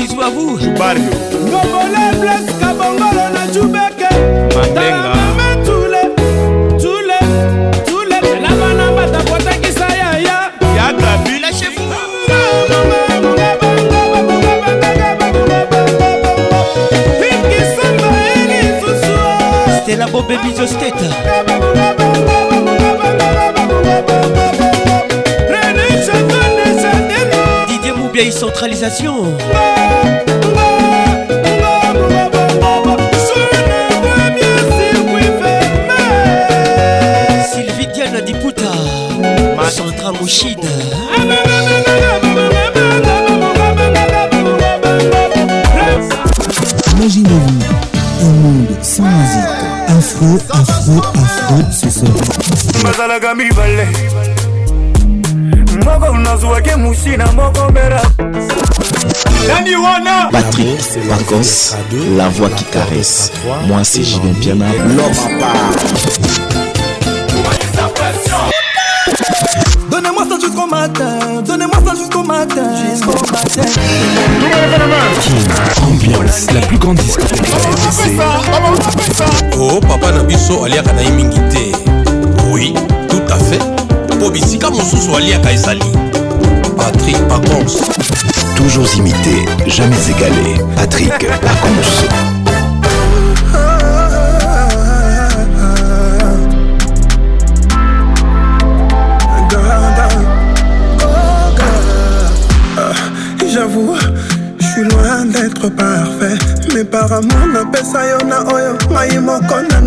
[0.00, 1.00] bisou à vous Jubarlo
[1.48, 4.08] Ngobole Blaise Kabongolo na Jubeke
[4.56, 5.12] Mandenga
[5.64, 6.02] Tule
[6.78, 7.18] Tule
[7.86, 10.38] Tule La banamba ta potakisa ya ya
[10.76, 11.74] Ya gabi la chef
[19.82, 21.49] Stella Bob Baby Just Teta
[28.12, 29.36] vieille centralisation.
[37.52, 38.70] Sylvie Diana Diputa,
[39.70, 40.58] Sandra Mouchide.
[46.92, 47.48] Imaginez-vous
[48.26, 49.38] un monde sans musique.
[49.88, 52.14] Afro, afro, afro, ce soir.
[55.84, 58.02] moko nazwaki musina moko mera
[59.48, 60.78] nani wana patrik
[61.08, 61.74] pacos
[62.16, 63.32] la voix qui caresse
[63.66, 64.66] moi c'est jivin piana
[64.96, 65.14] l'homme
[69.90, 73.68] Donnez-moi ça jusqu'au matin, donnez-moi ça jusqu'au matin, jusqu'au matin.
[75.82, 77.42] Ambiance, la plus grande discothèque
[79.58, 81.76] Oh, papa Nabiso, aliaka na mingi te.
[82.50, 82.72] Oui,
[83.08, 83.79] tout à fait.
[84.20, 85.80] po bisika mosusu aliaka ezali
[86.76, 87.74] Patrick pacons
[88.56, 91.10] toujours imité jamais égalé patrik
[91.40, 91.84] pacons
[102.78, 102.92] euh,
[103.52, 103.96] j'avoue,
[104.58, 106.38] je suis loin d'être parfait.
[106.74, 109.79] Mais par amour, n'appelle ça yona oyo, maï mokona.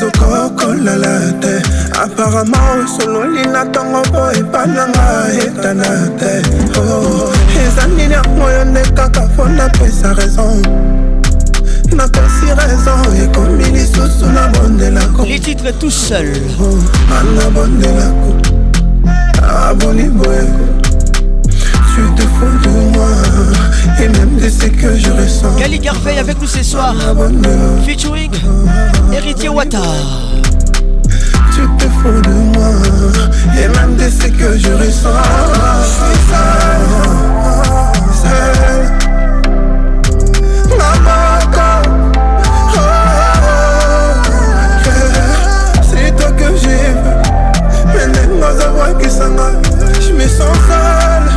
[0.00, 1.62] tozokokolala te
[2.02, 6.42] aparama osololi na ntongo po epananga etana te
[6.80, 7.32] oh,
[7.66, 10.62] eza nini yangoyo nde kaka po napesa raison
[11.96, 16.30] napesi raison ekomi lisusu nabondelako les titres tout seul
[17.18, 20.83] anabondelako oh, aboli ah, boyeko
[21.94, 23.06] Tu te fous de moi
[24.02, 26.92] Et même de ce que je ressens Gali Garvey avec nous ce soir
[27.86, 28.32] Featuring
[29.12, 29.78] Héritier Wata
[31.54, 32.70] Tu te fous de moi
[33.56, 35.22] Et même de ce que je ressens
[35.82, 36.82] Je suis seul,
[46.16, 46.86] toi que j'ai
[47.86, 49.52] Mais même dans voix qui s'en
[50.00, 51.33] je me sens sale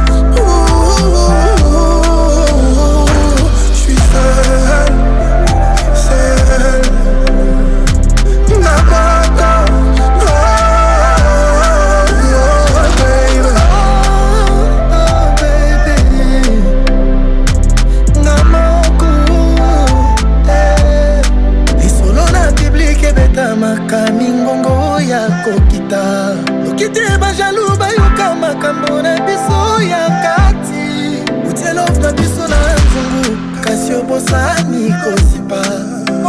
[34.18, 35.62] bosani kosipa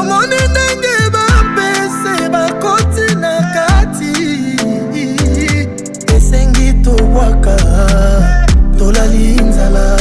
[0.01, 4.15] omoni ndenge bapese bakoti na kati
[6.17, 7.57] esengi tobwaka
[8.79, 9.98] tolali nzala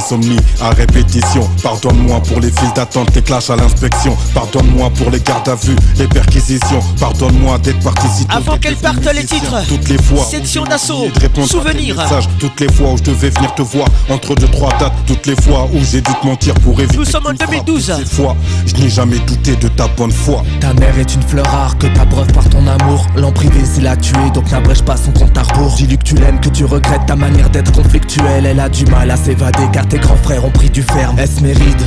[0.00, 1.46] insomnie à répétition.
[1.62, 4.16] Pardonne-moi pour les files d'attente, les clashs à l'inspection.
[4.34, 6.80] Pardonne-moi pour les gardes à vue, les perquisitions.
[6.98, 8.34] Pardonne-moi d'être participant.
[8.34, 10.24] Avant qu'elle parte les titres, toutes les fois.
[10.24, 11.08] Section d'assaut,
[11.46, 11.96] souvenir.
[12.38, 15.36] toutes les fois où je devais venir te voir, entre deux, trois dates, toutes les
[15.42, 16.96] fois où j'ai dû te mentir pour éviter.
[16.96, 17.92] Nous sommes en 2012.
[18.10, 18.34] fois,
[18.66, 20.42] je n'ai jamais douté de ta bonne foi.
[20.60, 23.06] Ta mère est une fleur rare que t'abreuves par ton amour.
[23.16, 25.74] L'en privé, c'est la tuer, donc n'abrège pas son compte à rebours.
[25.76, 28.46] Dis-lui que tu l'aimes, que tu regrettes ta manière d'être conflictuelle.
[28.46, 31.52] Elle a du mal à s'évader tes grands frères ont pris du ferme Est-ce mes
[31.52, 31.86] rides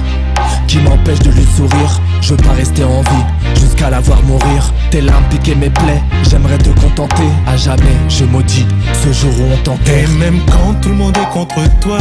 [0.68, 3.26] qui m'empêchent de lui sourire Je veux pas rester en vie
[3.60, 8.26] jusqu'à la voir mourir Tes larmes piquaient mes plaies, j'aimerais te contenter À jamais je
[8.26, 8.68] maudis
[9.04, 11.98] ce jour où on t'enterre Et même quand tout le monde est contre toi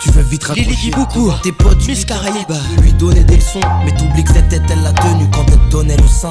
[0.00, 2.44] tu veux vite raccrocher beaucoup tes potes Miss Caraïbes.
[2.48, 5.68] Bah, lui donner des leçons Mais t'oublies que cette tête elle l'a tenue Quand elle
[5.70, 6.30] donnait le sein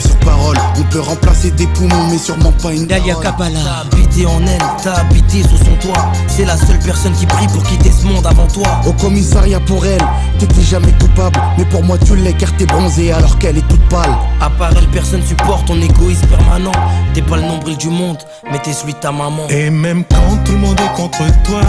[0.00, 3.84] sur parole, on peut remplacer des poumons, mais sûrement pas une Dalia Kabbalah.
[3.88, 6.04] T'as en elle, t'as habité sous son toit.
[6.26, 8.66] C'est la seule personne qui prie pour quitter ce monde avant toi.
[8.86, 10.00] Au commissariat pour elle,
[10.38, 11.40] t'étais jamais coupable.
[11.56, 14.10] Mais pour moi, tu l'es car t'es bronzé alors qu'elle est toute pâle.
[14.40, 16.72] À part elle, personne supporte ton égoïsme permanent.
[17.14, 18.18] T'es pas le nombril du monde,
[18.50, 19.46] mais t'es celui de ta maman.
[19.48, 21.60] Et même quand tout le monde est contre toi,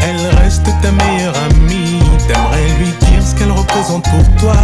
[0.00, 2.00] elle reste ta meilleure amie.
[2.26, 4.54] T'aimerais lui dire ce qu'elle représente pour toi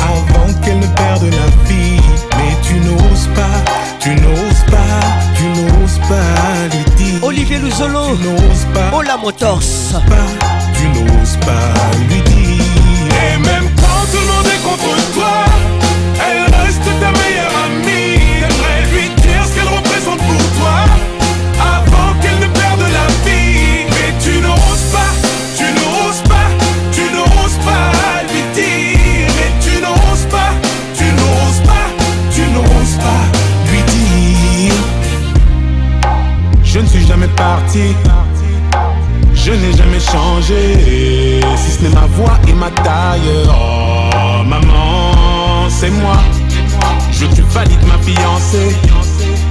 [0.00, 2.00] avant qu'elle ne perde la vie.
[2.36, 3.58] Mais tu n'oses pas,
[4.00, 5.02] tu n'oses pas,
[5.36, 7.22] tu n'oses pas lui dire.
[7.24, 8.90] Olivier Luzolo, tu n'oses pas.
[8.92, 13.77] oh Motors, tu n'oses pas, tu n'oses pas lui dire.
[37.38, 37.94] parti.
[39.34, 43.30] Je n'ai jamais changé, si ce n'est ma voix et ma taille.
[43.48, 46.16] Oh maman, c'est moi.
[47.12, 48.76] Je te valide ma fiancée.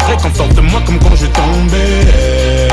[0.07, 2.67] Réconforte-moi comme quand je tombais.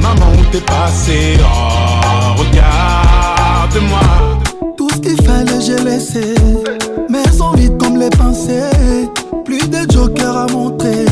[0.00, 4.00] Maman, où t'es passé Oh, regarde-moi.
[4.76, 6.34] Tout ce qu'il fallait, j'ai laissé.
[7.08, 9.04] Mais envies comme les pensées.
[9.44, 11.06] Plus de joker à montrer.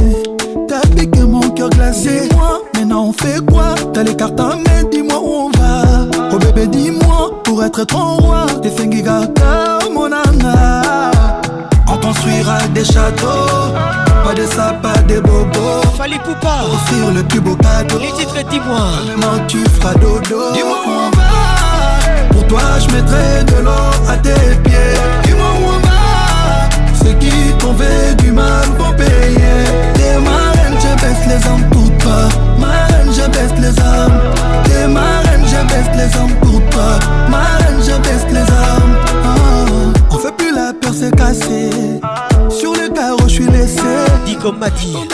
[0.68, 2.28] T'as que mon cœur glacé.
[2.36, 2.60] moi
[2.98, 7.30] on fait quoi T'as les cartes en main, dis-moi où on va Oh bébé, dis-moi,
[7.44, 11.12] pour être ton roi T'es Fengigata, mon nana
[11.88, 13.72] On construira des châteaux
[14.24, 15.48] Pas de sapins, des bobos
[16.24, 20.76] Pour pas Offrir le plus beau cadeau Les titres, dis-moi Vraiment, tu feras dodo Dis-moi
[20.86, 24.34] où on va Pour toi, je mettrai de l'or à tes
[24.64, 24.94] pieds
[25.24, 31.04] Dis-moi où on va Ceux qui t'en fait du mal vont payer Des marraines, je
[31.04, 32.47] baisse les hommes pour toi
[33.18, 34.20] je baisse les hommes.
[34.64, 36.98] T'es ma reine, je baisse les hommes pour toi.
[37.30, 38.94] Ma reine, je baisse les hommes.
[39.24, 39.92] Oh.
[40.12, 41.70] On fait plus la peur, c'est cassé.
[42.50, 43.80] Sur le carreau, je suis laissé.
[44.24, 44.68] Dis comme ma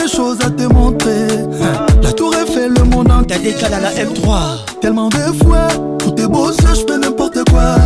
[0.07, 1.27] choses à te montrer.
[1.63, 1.85] Hein.
[2.03, 3.25] La tour est fait, le monde entier.
[3.27, 4.79] T'as décalé à la M3.
[4.81, 5.67] Tellement de fois,
[5.99, 7.77] Tout est beau ça je fais n'importe quoi.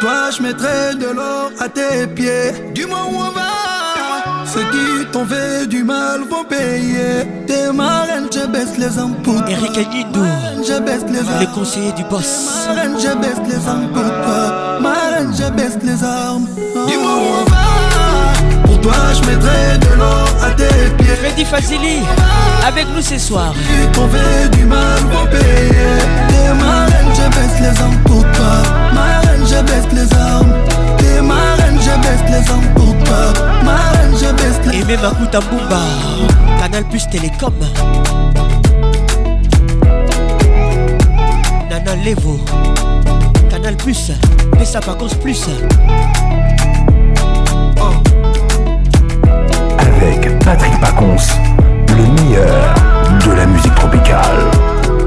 [0.00, 2.72] toi, je mettrai de l'or à tes pieds.
[2.74, 3.52] Du moins où on va.
[4.46, 7.28] Ceux qui t'ont fait du mal vont payer.
[7.46, 9.36] T'es marraine, je baisse les impôts.
[9.48, 10.24] Eric Aguindo,
[10.66, 11.40] je baisse les impôts.
[11.40, 12.66] Le conseiller du boss.
[12.66, 14.14] Marraine, je baisse les impôts.
[14.82, 16.48] Marraine, je baisse les armes.
[16.88, 17.99] Du moins où on va.
[18.82, 20.64] Toi je mettrai de l'or à tes
[20.98, 21.98] pieds Freddy Fazili
[22.66, 23.52] avec nous ce soir
[23.94, 25.98] Qu'on fait du mal pour payer
[26.28, 28.54] T'es ma reine je baisse les hommes pour toi
[28.94, 30.52] Ma reine je baisse les armes.
[30.98, 33.32] T'es ma reine je baisse les hommes pour toi
[33.64, 35.82] Ma reine je baisse les hommes ma Makuta Mbumba
[36.62, 37.52] Canal Plus Télécom
[41.68, 42.40] Nana lévo,
[43.50, 44.12] Canal Plus
[44.58, 45.46] Pessa Pagos Plus
[50.50, 51.28] Patrick Pacons,
[51.96, 52.74] le meilleur
[53.24, 54.40] de la musique tropicale.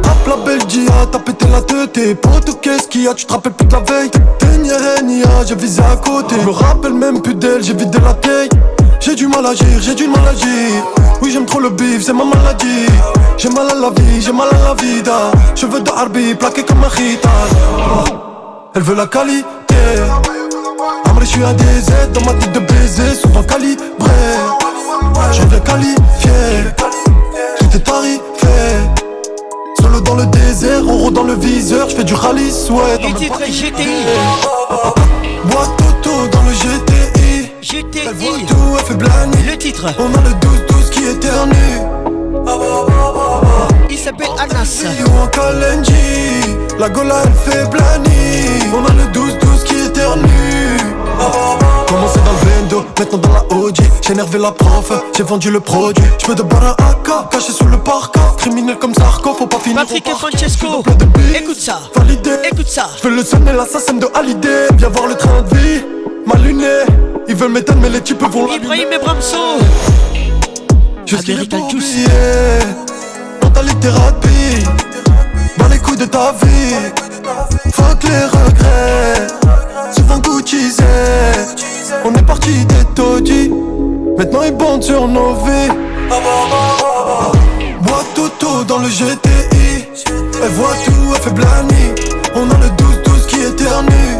[0.05, 3.33] Rap la Belgique, t'as pété la tête, Pour tout qu'est-ce qu'il y a, tu te
[3.33, 4.09] rappelles plus de la veille
[4.39, 7.97] T'es ni RNIA, j'ai visé à côté, je me rappelle même plus d'elle, j'ai vidé
[8.01, 8.53] la tête
[9.01, 10.81] J'ai du mal à agir, j'ai du mal à agir
[11.21, 12.85] Oui j'aime trop le bif, c'est ma maladie
[13.37, 15.29] J'ai mal à la vie, j'ai mal à la vida
[15.61, 17.31] veux de Harbi, plaqué comme un gitane
[18.07, 18.13] oh,
[18.75, 19.43] Elle veut la qualité
[21.11, 23.83] Amri, je suis un des dans ma tête de baiser, souvent calibré
[25.31, 26.31] je viens qualifié,
[27.57, 28.77] Tout est tarifé
[29.79, 34.05] Solo dans le désert, euro dans le viseur j'fais du rallye, ouais dans le GTI
[35.45, 40.13] Bois Toto dans le GTI GTI Elle voit tout, elle fait blani Le titre On
[40.17, 41.55] a le 12-12 qui éternue
[43.89, 49.63] Il s'appelle Anas ou en Kalenji La gola elle fait blani On a le 12-12
[49.63, 50.89] qui éternue
[51.88, 55.60] Commencé dans le bando, maintenant dans la Audi J'ai énervé la prof, j'ai vendu le
[55.60, 59.60] produit Je de barrer un AK, caché sous le parc Criminel comme Sarko, faut pas
[59.60, 60.68] finir Patrick et Francesco,
[61.40, 65.15] écoute ça, validé Écoute ça, je veux le sonner, l'assassin de Hallyday Viens voir le
[65.15, 65.85] train de vie,
[66.26, 66.68] ma lunée
[67.27, 69.38] Ils veulent m'étonner mais les types vont l'allumer Ibrahim et Bramso
[71.06, 72.07] Je suis American Juice
[73.44, 74.68] Mentalité rapide
[75.60, 76.91] Dans les couilles de ta vie
[77.72, 79.27] Fuck les regrets
[79.93, 80.83] souvent cotisé.
[82.03, 83.51] On est parti des taudis,
[84.17, 85.71] maintenant ils bondent sur nos vies.
[87.85, 89.85] Moi Toto dans le GTI,
[90.43, 91.85] elle voit tout, elle fait blani.
[92.35, 92.69] On a le
[93.07, 94.15] 12-12 qui éternue.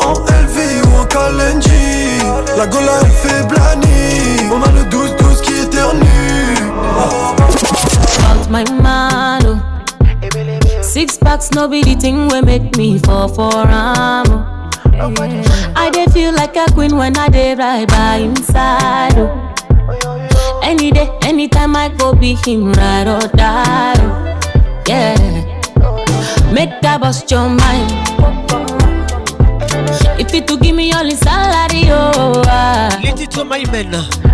[0.00, 2.18] En LV ou en Kalenji,
[2.56, 4.50] la gola elle fait blani.
[4.50, 6.20] On a le 12-12 qui éternue.
[8.50, 9.43] my man
[10.94, 14.30] Six packs no be the thing we make me fall for am.
[14.30, 14.70] Um.
[14.94, 15.72] Yeah.
[15.74, 19.14] I dey feel like a queen when I dey ride by inside.
[19.18, 20.60] Oh.
[20.62, 23.96] Any day, anytime I go be him ride or die.
[24.06, 24.84] Oh.
[24.86, 25.18] Yeah,
[26.52, 27.90] make that bust your mind.
[30.20, 32.40] If you to give me all his salary, oh.
[32.46, 33.00] Ah.
[33.02, 33.90] Lead it to my men.
[33.96, 34.33] Ah.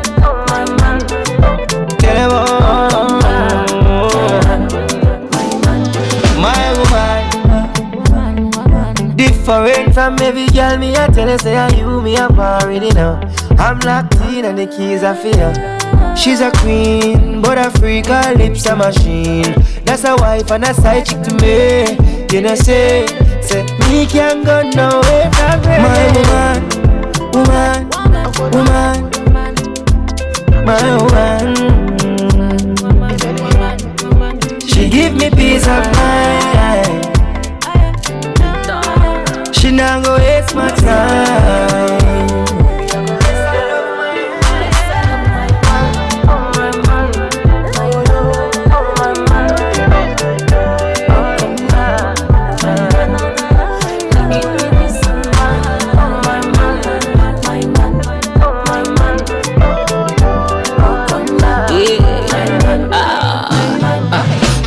[9.51, 13.19] Foreign from every girl, me I tell her say I you me I'm already now.
[13.59, 15.51] I'm locked in and the keys are fear.
[16.15, 19.43] She's a queen, but a freak, her lips a machine.
[19.83, 21.83] That's a wife and a side chick to me.
[22.33, 23.05] You know say,
[23.41, 25.81] say me can't go nowhere from her.
[27.33, 29.01] My woman, woman, woman,
[30.63, 30.97] my
[34.31, 34.61] woman.
[34.65, 36.40] She give me peace of mind.
[40.61, 41.81] my time.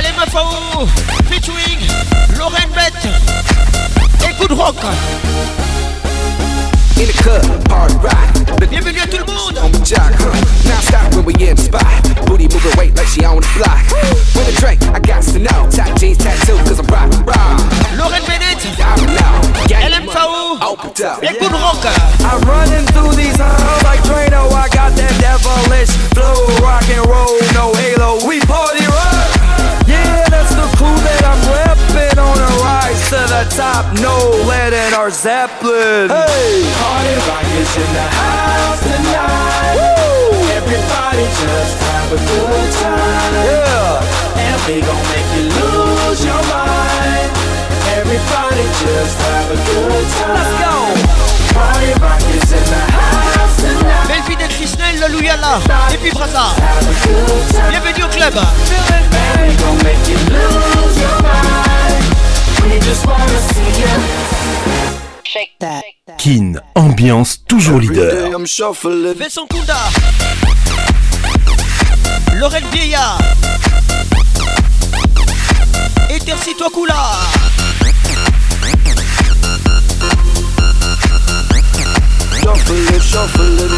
[0.03, 0.87] LMFAO
[1.27, 1.79] featuring
[2.37, 3.07] Lauren Bette.
[4.29, 4.77] Écoute rock.
[7.01, 7.41] in the club,
[7.73, 8.69] hard rock.
[8.69, 9.57] Bienvenue à tout le monde!
[9.65, 10.37] On the jock, huh?
[10.69, 11.81] Now stop when we in the spot.
[12.29, 13.81] Booty moving weight like she on the block.
[14.37, 15.65] With a drink, I got to know.
[15.69, 17.57] Tight jeans, tattoo, cause I'm rock, rock.
[17.97, 18.61] Lauren Bennett!
[18.77, 19.65] I'm now.
[19.65, 20.61] LMFAO!
[20.61, 21.19] Open up.
[21.21, 21.81] Bien cool rock!
[22.21, 24.47] I'm running through these halls like Trano.
[24.53, 26.37] I got that devilish flow.
[26.61, 28.21] Rock and roll, no halo.
[28.29, 29.87] We party rock!
[29.89, 32.90] Yeah, that's the crew that I'm repping on the ride.
[33.11, 34.15] to the top, no
[34.47, 36.07] Lennon in our Zeppelin.
[36.07, 36.63] Hey!
[36.79, 39.75] Party rock is in the house tonight.
[40.55, 43.33] Everybody just have a good time.
[43.47, 44.43] Yeah!
[44.47, 47.27] And we gon' make you lose your mind.
[47.99, 50.31] Everybody just have a good time.
[50.31, 50.75] Let's go!
[51.57, 54.07] Party rock is in the house tonight.
[54.07, 55.19] Belle fille de Christelle, Loulou
[55.93, 56.55] et puis Brassard
[57.69, 58.35] Bienvenue au club.
[58.39, 61.70] And we gon' make you lose your mind.
[66.17, 68.29] Kin, ambiance toujours leader.
[69.17, 69.75] Vincent Kunda,
[72.35, 73.19] Laurel Vieillard,
[76.09, 76.95] Etercito Tokula.
[82.99, 83.69] Shuffle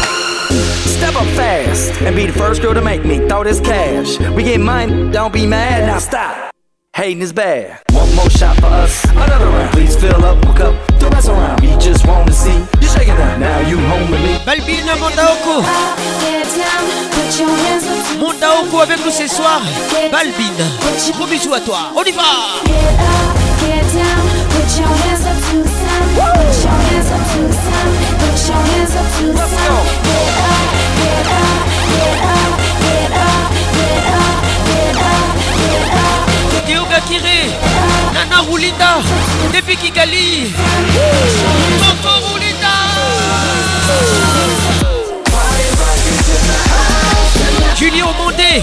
[0.86, 4.18] Step up fast and be the first girl to make me throw this cash.
[4.34, 6.53] We get mine, don't be mad, now stop.
[6.94, 7.82] Hating is bad.
[7.90, 9.02] One more shot for us.
[9.18, 9.72] Another round.
[9.72, 10.76] Please fill up, my cup.
[11.00, 11.58] Don't mess around.
[11.58, 13.34] We just want to see you shaking up.
[13.42, 14.38] Now you home with me.
[14.46, 15.58] Balbina Mondaoku.
[18.22, 19.60] Mondaoku avec nous ce soir.
[20.12, 20.64] Balbina.
[21.18, 21.78] Gros bisous à toi.
[21.96, 22.22] On y va.
[29.26, 30.53] Woo!
[36.66, 37.40] Théoga Kiré,
[38.14, 38.96] Nana Roulinda,
[39.52, 40.50] depuis Kigali,
[41.78, 42.68] Coco Roulinda.
[47.78, 48.62] Julien Mondé,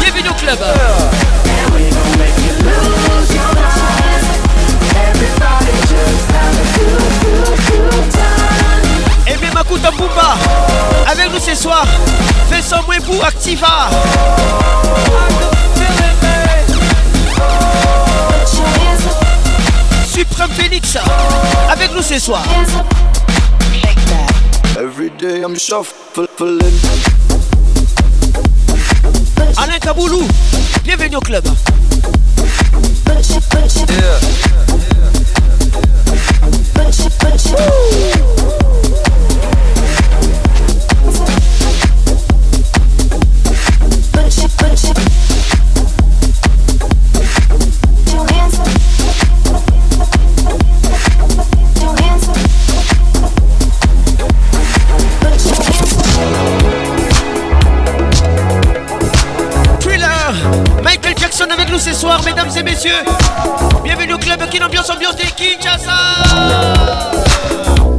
[0.00, 0.58] bienvenue au club.
[9.60, 10.36] Makuta pas.
[11.12, 11.84] avec nous ce soir.
[12.48, 13.90] Fais moins pour Activa.
[20.10, 20.96] Supreme Phoenix
[21.70, 22.42] avec nous ce soir.
[29.58, 30.26] Alain Kaboulou,
[30.84, 31.44] bienvenue au club.
[60.82, 62.90] Michael Jackson avec nous ce soir mesdames et messieurs
[63.82, 67.89] Bienvenue au club qui l'ambiance ambiance des Kinshasa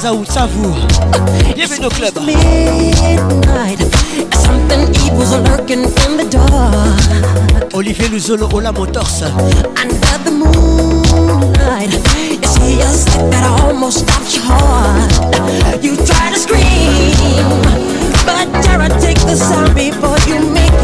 [0.00, 0.76] Zaou savoure.
[1.54, 2.12] Bienvenue au club.
[2.20, 3.80] Midnight,
[4.34, 7.72] something evil's lurking in the dark.
[7.74, 9.22] Olivier Luzolo, Ola Motors.
[9.22, 11.90] Under the moonlight,
[12.42, 15.12] you see a stick that almost stops your heart.
[15.82, 17.62] You try to scream,
[18.26, 20.80] but Tara, take the sound before you make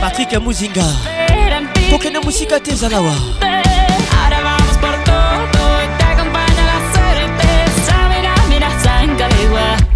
[0.00, 0.86] patrik muzinga
[1.92, 3.16] kokende mosika te ezala wa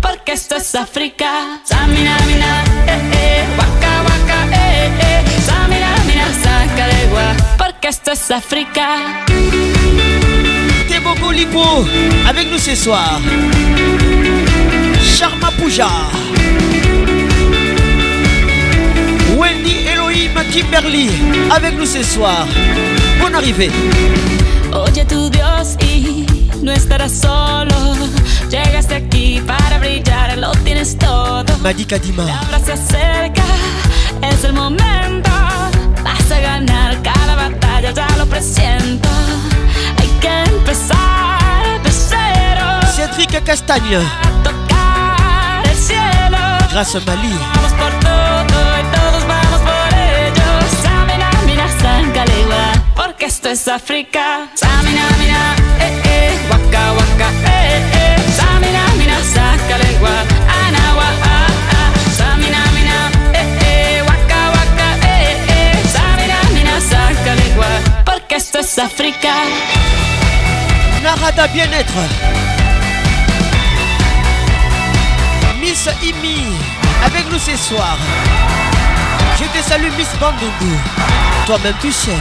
[0.01, 1.31] Porque esto es África.
[1.65, 2.53] Samina, mina,
[2.87, 5.25] eh, eh, waka, waka, eh, eh.
[5.47, 7.27] Samina, mina, saca de gua.
[7.59, 8.87] Porque esto es África.
[10.89, 11.85] Tebo Colipo,
[12.29, 13.21] avec nous ce soir.
[15.19, 15.91] Charma Pouja.
[20.55, 21.11] Kimberly
[21.53, 22.47] avec nous ce soir.
[23.21, 23.73] Bonne arrivée.
[24.87, 26.25] Oye tu Dios y
[26.63, 27.75] no estarás solo.
[28.53, 31.45] Llegaste aquí para brillar, lo tienes todo.
[31.61, 32.23] Madi Kadima.
[32.53, 33.43] La se acerca,
[34.23, 35.31] es el momento.
[36.05, 39.09] Vas a ganar cada batalla, ya lo presiento.
[39.99, 42.65] Hay que empezar de cero.
[42.95, 43.97] Cédric Castagne.
[43.97, 46.39] A tocar el cielo.
[46.71, 47.37] Grâce Mali.
[53.25, 58.17] que esto Samina, mina, eh, eh, waka, waka, eh, eh.
[58.37, 60.11] Samina, mina, saca lengua,
[60.63, 61.49] anagua, ah,
[61.79, 61.91] ah.
[62.19, 62.99] Samina, mina,
[63.41, 63.61] eh,
[63.99, 65.73] eh, waka, waka, eh, eh.
[65.95, 67.71] Samina, mina, saca lengua,
[68.05, 68.59] porque esto
[71.03, 72.03] Narada Bien-être.
[75.61, 76.55] Miss Imi,
[77.03, 77.97] avec nous ce soir.
[79.39, 80.77] Je te salue Miss Bandungu.
[81.47, 82.21] Toi-même tu sais.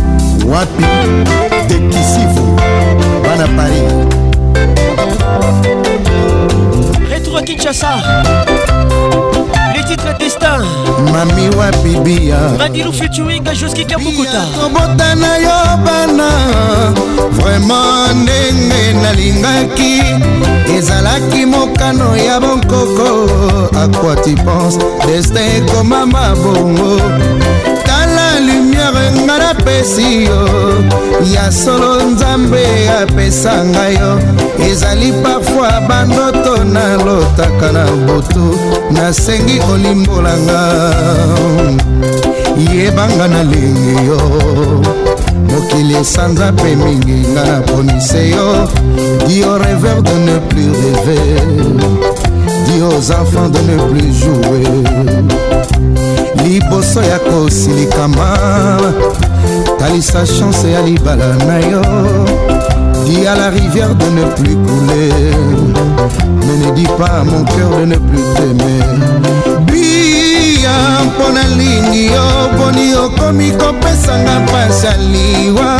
[0.45, 0.85] wapi
[1.69, 2.57] dekisivu
[3.23, 3.85] bana paris
[7.09, 7.93] retour à kinshasa
[9.75, 10.65] les titres destin
[11.13, 16.29] mami wapi bia madilu featuring joski kabukuta kobota na yo bana
[17.37, 20.01] vraimen ndenge nalingaki
[20.77, 23.29] ezalaki mokano ya bonkoko
[23.77, 24.77] akwati pense
[25.07, 26.97] destin ekomama bongo
[29.61, 30.45] napesi yo
[31.33, 32.65] ya solo nzambe
[33.01, 34.11] apesa ngai yo
[34.69, 38.45] ezali parfoi bandoto nalotaka na butu
[38.95, 40.61] nasengi kolimbolanga
[42.73, 44.19] yebanga nalingi yo
[45.49, 48.47] mokili esanza mpe mingi nga naponise yo
[49.27, 51.51] dio reveur de ne plus rêver
[52.65, 54.83] dis aux enfants de ne plus jouer
[56.43, 58.29] liboso ya kosilikama
[59.81, 61.81] Talissa Chance et Ali Balanayo
[63.03, 65.09] Dis à la rivière de ne plus couler
[66.39, 70.69] Mais ne dis pas à mon cœur de ne plus t'aimer Bia
[71.03, 75.73] mpona lingi yo boni okomi kopesanga mpasi aliwa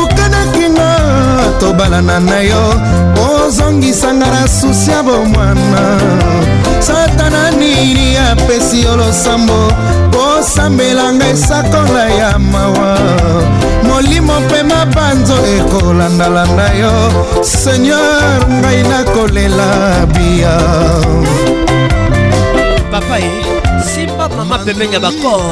[0.00, 2.64] ukanakinga tobalana na yo
[3.26, 5.82] ozongisanga na susi ya bomwana
[6.80, 9.72] satana nini apesi yo losambo
[10.46, 12.88] asambelanga esakola ya mawa
[13.88, 16.92] molimo mpe mabanzo ekolandalanda yo
[17.62, 19.68] seigneur ngai nakolela
[20.14, 20.56] bia
[22.92, 23.30] papa e
[23.90, 25.42] simba mama pembeni ya bakor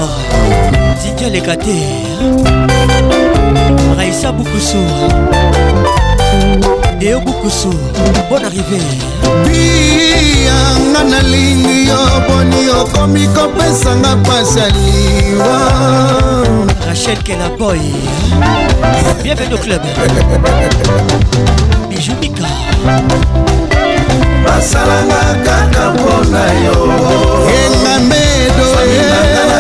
[1.01, 1.79] didie leka te
[3.99, 4.83] raisa bukusu
[7.01, 7.71] eo bukusu
[8.31, 8.81] bon arrivé
[9.47, 15.59] biyanga nalingi yo boni okomi kopesanga pasi ya liwa
[16.87, 17.81] rachel kelaboy
[19.23, 19.83] bienvenu au club
[21.89, 22.49] bijumika
[24.45, 26.77] basalanga kaka mpona yo
[27.59, 28.67] engambedo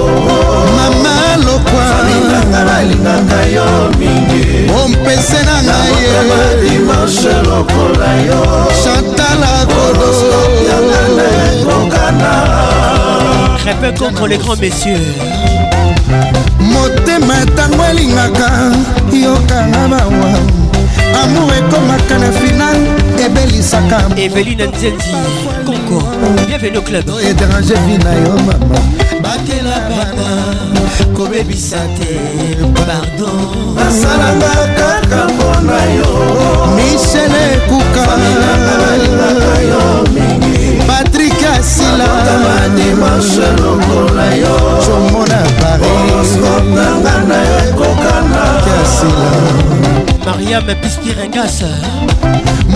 [0.76, 3.68] mama lokwanga balinganga yo
[3.98, 4.42] mingi
[4.82, 7.42] ompese na ngayedimanche eh.
[7.48, 8.40] lokola yo
[8.84, 10.10] chantal agolo
[10.70, 12.45] yangana ekokana eh,
[13.68, 15.00] un peu contre les grands messieurs
[16.60, 18.48] motema ntango elingaka
[19.12, 20.30] yokanga bawa
[21.22, 22.76] amour ekomaka na final
[23.24, 25.10] ebelisaka eveline nzenzi
[25.66, 26.00] conco
[26.46, 28.76] bienvenue au club édrange vi na yo mama
[29.20, 30.26] bakela bana
[31.16, 38.00] kobebisa te pardon basalanga kaka mpona yo michel ekuka
[39.68, 41.25] yo mingi patri
[41.62, 49.30] silaotama dimanche lokola yo comona parisnanga na yo ekokana asila
[50.26, 51.62] mariam biskirengas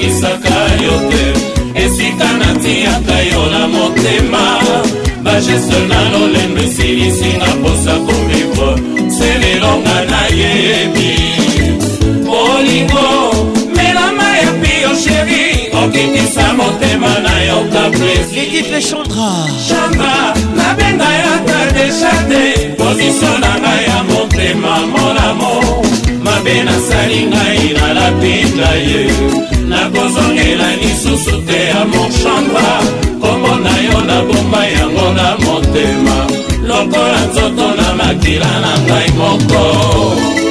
[0.00, 4.58] nakokisaka yo te esika natiaka yo na motema
[5.22, 8.76] bageste na lolendo esilisinga mposa komivre
[9.10, 11.14] selelonga nayebi
[12.24, 13.19] bolingo
[16.00, 19.30] okitisa motema na yo kablesikipe chandra
[19.68, 25.52] chandra nabenga yo tadesha te pozisio na ngai ya motema monamo
[26.24, 29.02] mabe nasali ngai na lapinda ye
[29.70, 32.68] nakozongela lisusu te ya monchandra
[33.22, 36.16] kombo na yo nabomba yango na motema
[36.68, 40.49] lokola nzoto na makila na ngai moko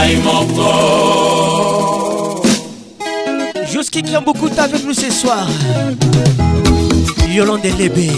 [0.00, 0.72] ngai moko
[3.72, 5.46] Joski Kiambokuta avec nous ce soir
[7.28, 8.10] Yolande Lebe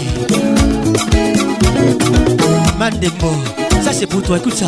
[2.79, 3.33] Mandembo
[3.83, 4.67] Ça c'est pour toi, écoute ça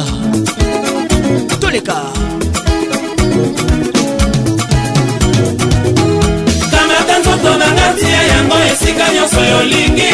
[1.60, 2.04] Tous les cas
[6.72, 10.14] kamata nzoto nanga tia yango esika nyonso yolingi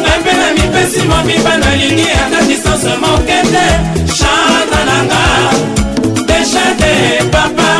[0.00, 3.66] ngai mpe na mipesi mobimba nalingi ata distance moke te
[4.18, 5.22] chanta nanga
[7.08, 7.70] ye papa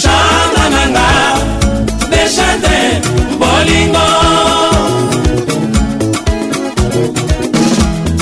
[0.00, 1.06] changa nanga
[2.12, 2.76] dechante
[3.40, 4.06] bolingo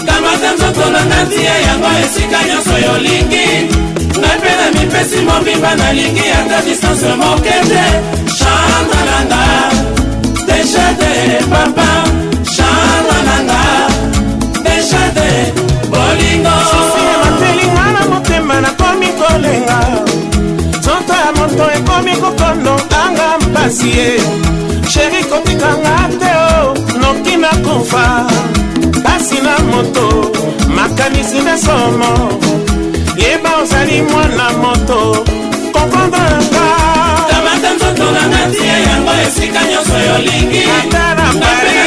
[0.06, 3.46] kamata nzoto nanga ntia yango esika nyonso yolingi
[4.20, 7.82] ngai mpe na mipesi mobimba nalingi ata distance moke te
[8.38, 9.42] changa nanga
[10.48, 11.12] dechante
[11.52, 11.88] papa
[22.48, 24.08] bono anga mpasi ye
[24.92, 26.58] sheri kotikanga te o
[27.02, 28.04] noki nakufa
[29.04, 30.06] pasi na moto
[30.76, 32.12] makanisi na somo
[33.20, 34.98] yeba ozali mwana moto
[35.74, 36.64] komprendreka
[37.30, 40.62] tamata nzoto nanga tie yango esika nyonso yolingi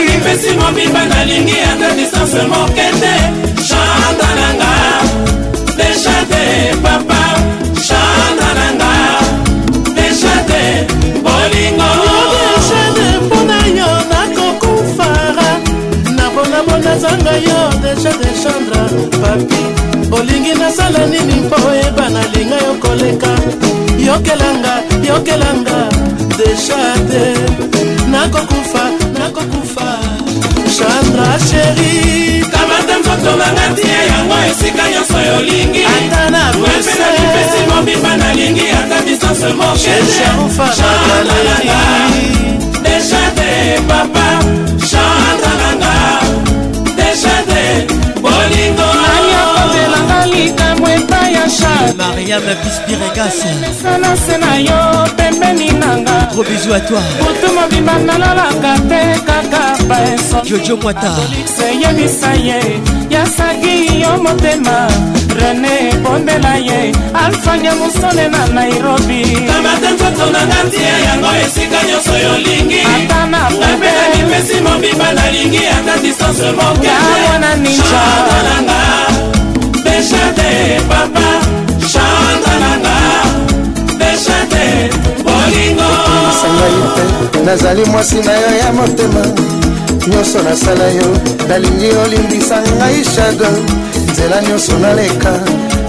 [0.08, 3.16] napesi mobimba nalingi ata distance moke te
[3.68, 4.72] chanta nanga
[5.78, 6.91] deja depa
[17.12, 18.84] nanga yo deja dechandra
[19.22, 19.62] papi
[20.18, 23.32] olingi nasala nini mpo oyeba nalinga yo koleka
[24.10, 24.74] yokelanga
[25.10, 25.78] yokelanga
[26.38, 27.24] deja te
[28.14, 28.84] nakokufa
[29.20, 29.88] nakokufa
[30.76, 31.94] chandra sheri
[32.52, 38.98] kamata nzoto nanga tie yango esika nyonso yolingi ata na pesa mipesi mobimba nalingi ata
[39.08, 41.82] distance mokeshaufanaaa
[42.84, 43.50] deja te
[43.88, 44.28] papa
[44.92, 45.21] chandra
[51.98, 54.80] mariam bispiregasmesanase na yo
[55.18, 61.12] pembeni nanga gros bisou à toi butu mobimba nalalaka te kaka paeso jojo mwata
[61.82, 62.58] yebisa ye
[63.10, 64.88] yasaki yo motema
[65.40, 72.80] rene bondela ye alfanya mosole na nairobi tamate nzoto na ngatia yango esika nyonso yolingi
[72.82, 78.80] ata na napeanipesi mobimba nalingi ata distance mokeawana ninjaananga
[79.84, 81.31] dejade papa
[86.62, 89.22] na yo te nazali mwasi na yo ya motema
[90.08, 91.08] nyonso nasala yo
[91.50, 93.48] nalingi olimbisa ngai shado
[94.12, 95.32] nzela nyonso naleka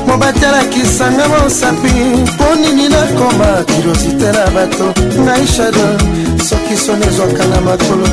[0.07, 1.89] mobati alakisanga mosapi
[2.29, 4.87] mpo nini nakoma kilosite na bato
[5.25, 5.87] ngai shado
[6.49, 8.07] soki soni ezwaka na makolo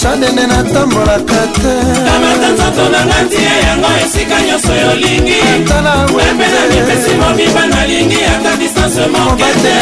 [0.00, 1.72] shade nde natambolaka te
[2.06, 9.74] kamata nzoto nanga ntie yango esika nyonso yolingi atalaepena mipesi mobimba nalingi ata distancemoke te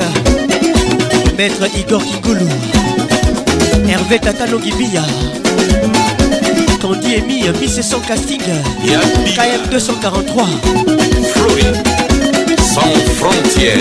[1.37, 2.47] maître igor kikoulou
[3.89, 4.59] hervé Tatalo
[6.83, 10.45] Candy Emi, Miss et son casting KM 243
[11.33, 11.75] Floyd
[12.57, 13.77] sans frontières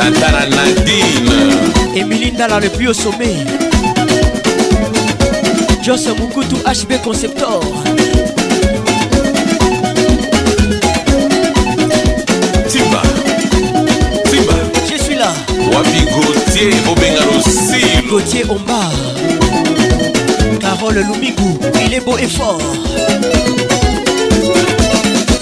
[0.00, 3.44] tantana nadine émilie ndala le plus au sommeil
[5.84, 7.60] jos mukutu hb conceptor
[12.72, 13.02] timba
[14.24, 14.56] timba
[14.90, 15.32] je suis là
[15.70, 18.80] wapi gautier bobenga losilo gautier omba
[20.62, 22.62] carole lumingu il est beau et fort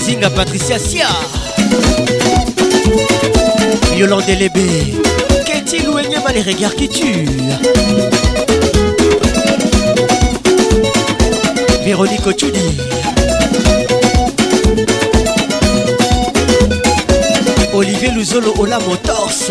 [0.05, 1.07] zinga patricia sia
[3.99, 4.95] Yolande Lébé.
[5.45, 7.27] Qu'est-il ou les regards qui tuent
[11.85, 12.79] Véronique Ochudi.
[17.75, 19.51] Olivier Luzolo Ola Motorse.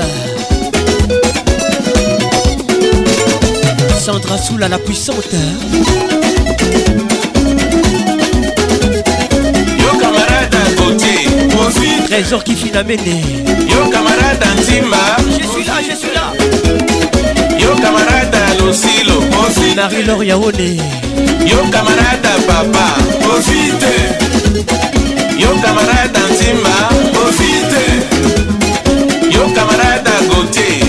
[4.00, 5.26] Sandra Soula la puissante.
[10.78, 11.14] côté
[11.56, 13.16] profite trésor qui finamene
[13.74, 15.04] yo camarade antimba
[15.38, 16.26] je suis là je suis là
[17.60, 20.70] yo camarade losilo profite marie laure yaone
[21.52, 22.86] yo camarade papa
[23.22, 23.94] profite
[25.40, 26.76] yo camarade antimba
[27.14, 27.82] profite
[29.34, 30.87] yo camarade côté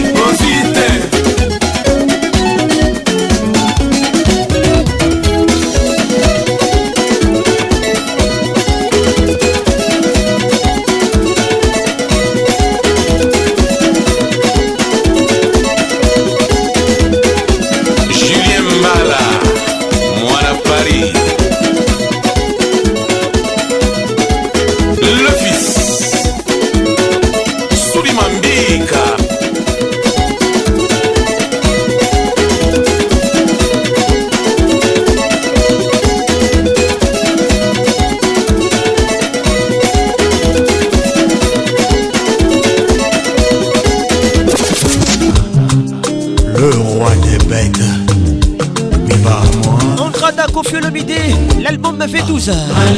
[52.46, 52.97] loser.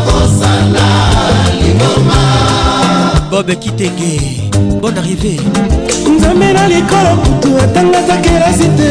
[3.41, 4.49] robe kitenge
[4.81, 5.37] bon arrivé
[6.15, 8.89] nzambe na likolo kutu atangata kelasi te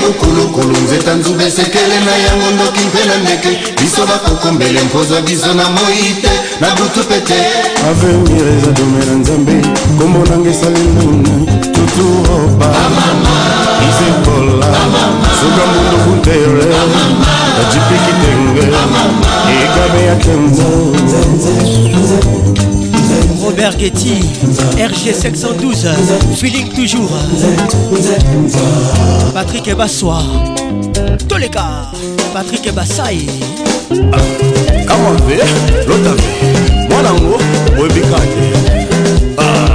[0.00, 5.68] mokulukulu nzeta nzube esekele na yango ndoki mpe na ndeke biso bakokombele mpozwa biso na
[5.68, 6.30] moi te
[6.60, 7.40] na butu mpe te
[7.88, 9.52] avenir eza dome na nzambe
[9.94, 13.43] nkombo nanga esaleli na ngai tuturopa amama
[13.94, 14.74] nzekola
[15.40, 16.64] suka mbundu kutere
[17.60, 18.76] ajipikitenge
[19.64, 20.94] egabe ya tembo
[23.44, 24.24] Robert Getty,
[24.78, 27.10] RG 712, feeling toujours.
[29.34, 30.22] Patrick Ebassois,
[31.28, 31.92] tous les gars,
[32.32, 33.26] Patrick Ebassaï.
[33.90, 34.16] Ah,
[34.88, 35.38] Kawabe,
[35.86, 36.16] l'autre,
[36.88, 37.38] moi l'ango,
[37.76, 38.52] moi bikaki.
[39.38, 39.73] Ah.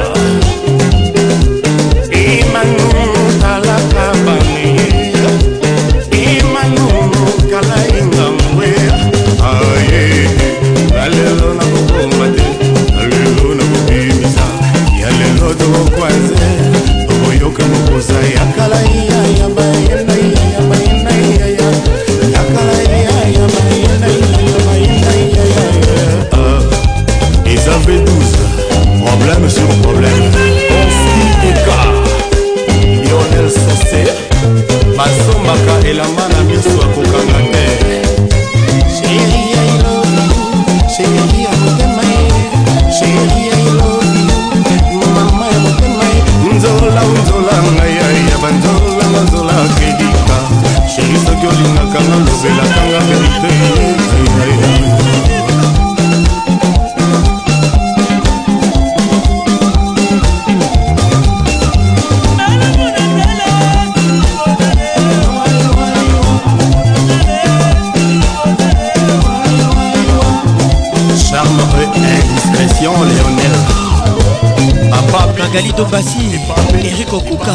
[75.85, 76.39] facile
[76.83, 77.53] Eric Okuka,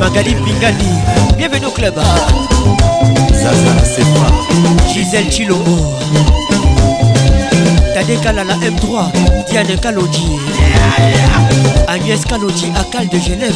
[0.00, 0.84] Magali Pingani,
[1.36, 1.94] bienvenue au club.
[3.30, 3.52] Zaza,
[3.84, 4.90] c'est pas.
[4.92, 5.92] Gisèle Chilombo.
[7.94, 10.38] Tade Kalala M3, Diane Kalodi,
[11.86, 13.52] Agnès à Akal de Genève.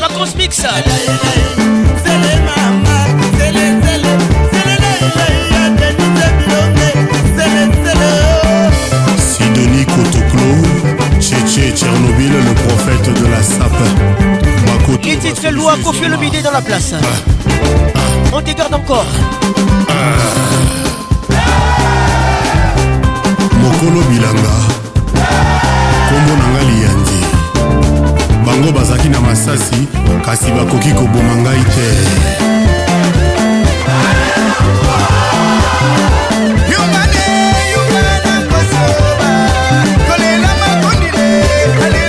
[0.00, 0.62] Vacances Mix.
[15.52, 17.98] quelle loi Kofi le midi dans la place ah, ah.
[18.32, 19.04] On te garde encore
[23.60, 24.54] mokolo bilanga
[26.08, 29.88] kombo na ngai liyangi bango bazalaki na masasi
[30.24, 31.88] kasi bakoki koboma ngai te
[36.72, 37.22] yungane
[37.72, 39.08] yungana kosoba
[40.06, 41.99] kolela makondile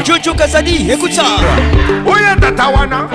[0.05, 1.25] Jojo Kazadi, écoute ça.
[2.07, 3.09] Oya Tatawana.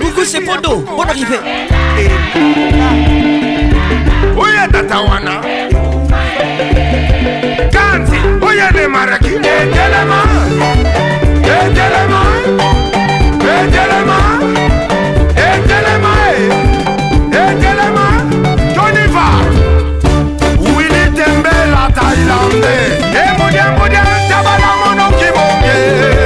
[0.00, 1.38] Coucou c'est Pondo, bonne arrivée.
[4.36, 5.40] Oya Tatawana.
[7.72, 10.24] Kanzi, Oya Demaraki, Etelema.
[11.42, 12.23] Etelema.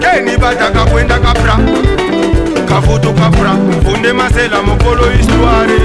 [0.00, 1.97] keni bataka kwendaka pra
[2.68, 3.52] kafutu kapra
[3.84, 5.78] funde masela mokolo histware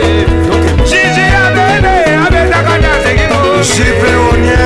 [0.85, 1.95] Jiji abene
[2.27, 4.66] abeta kanya segimongele Jipe onye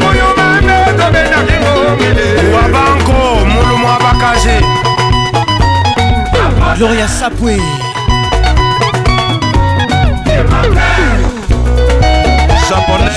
[1.11, 3.13] abendaki mokili wabanko
[3.51, 4.55] mulumu abakaze
[6.77, 7.55] gloria sapwe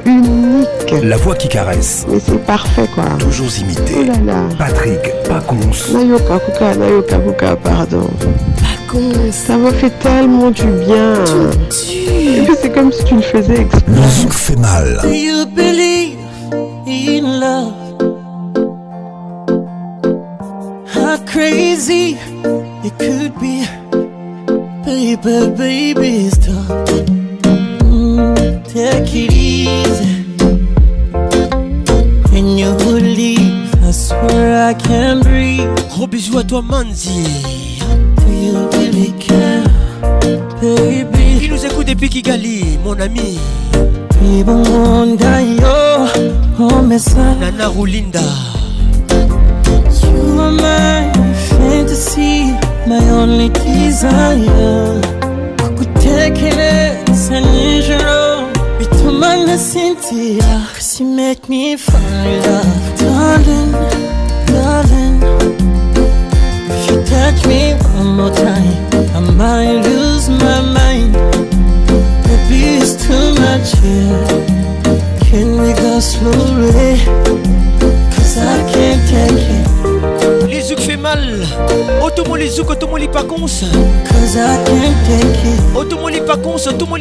[0.05, 0.95] unique.
[1.03, 2.05] La voix qui caresse.
[2.09, 3.05] Mais c'est parfait quoi.
[3.19, 3.95] Toujours imité.
[4.01, 4.41] Oh là là.
[4.57, 5.57] Patrick Pacons.
[5.93, 8.07] Nayoka Kuka, Nayoka Kuka, pardon.
[8.57, 9.31] Pacons.
[9.31, 11.13] Ça m'a fait tellement du bien.
[11.69, 13.81] Tu, c'est comme si tu le faisais exprès.
[14.31, 15.01] fait mal.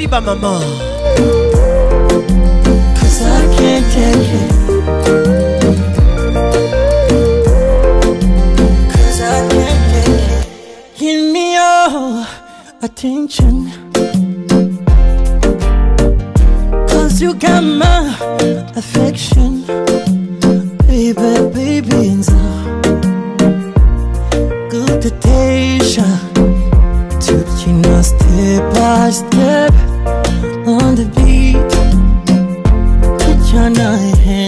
[0.09, 0.98] Iba Mama.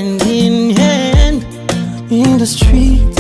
[0.01, 1.43] hand in hand
[2.11, 3.20] in the street.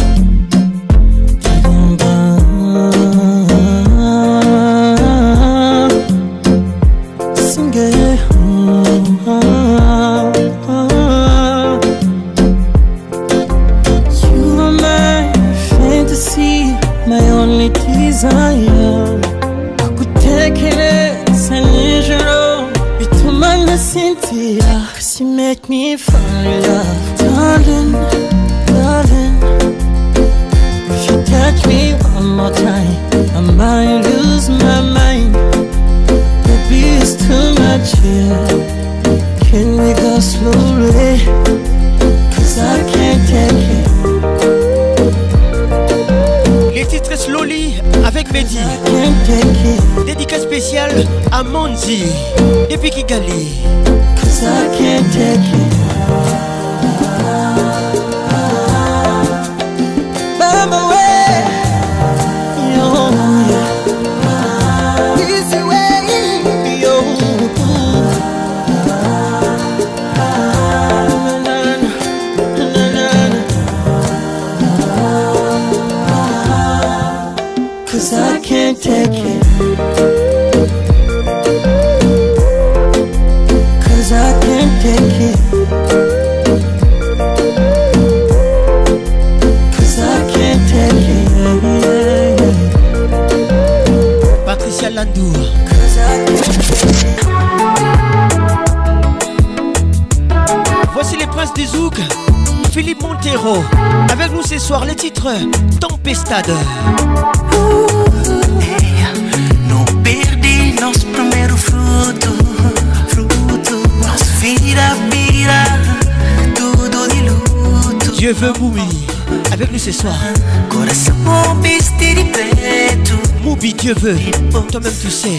[125.00, 125.38] to say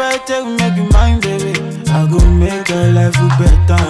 [0.00, 1.52] ever take make you mine, baby.
[1.90, 3.82] I go make your life better.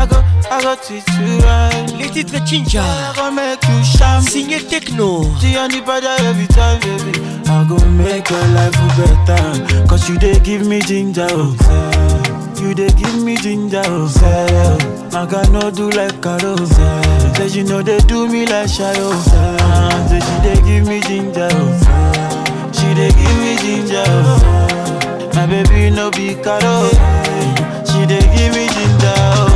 [0.00, 1.94] I go, I go treat you right.
[1.98, 2.82] Les titres Chinja.
[2.82, 4.22] I go make you shine.
[4.22, 5.22] Signé techno.
[5.40, 7.20] See anybody every time, baby.
[7.48, 9.86] I go make your life better.
[9.86, 11.56] Cause you dey give me ginger, oh.
[12.60, 14.08] You dey give me ginger, oh.
[14.08, 15.16] Say.
[15.16, 16.56] I can no do like Carol.
[16.66, 17.48] Say.
[17.48, 19.12] Say you know they do me like shadow.
[19.28, 20.18] Say.
[20.18, 22.72] she dey give me ginger, oh.
[22.72, 24.87] She dey give me ginger, oh.
[25.38, 26.78] My baby no be caro.
[27.88, 29.20] She dey give me ginger.
[29.36, 29.50] Oh.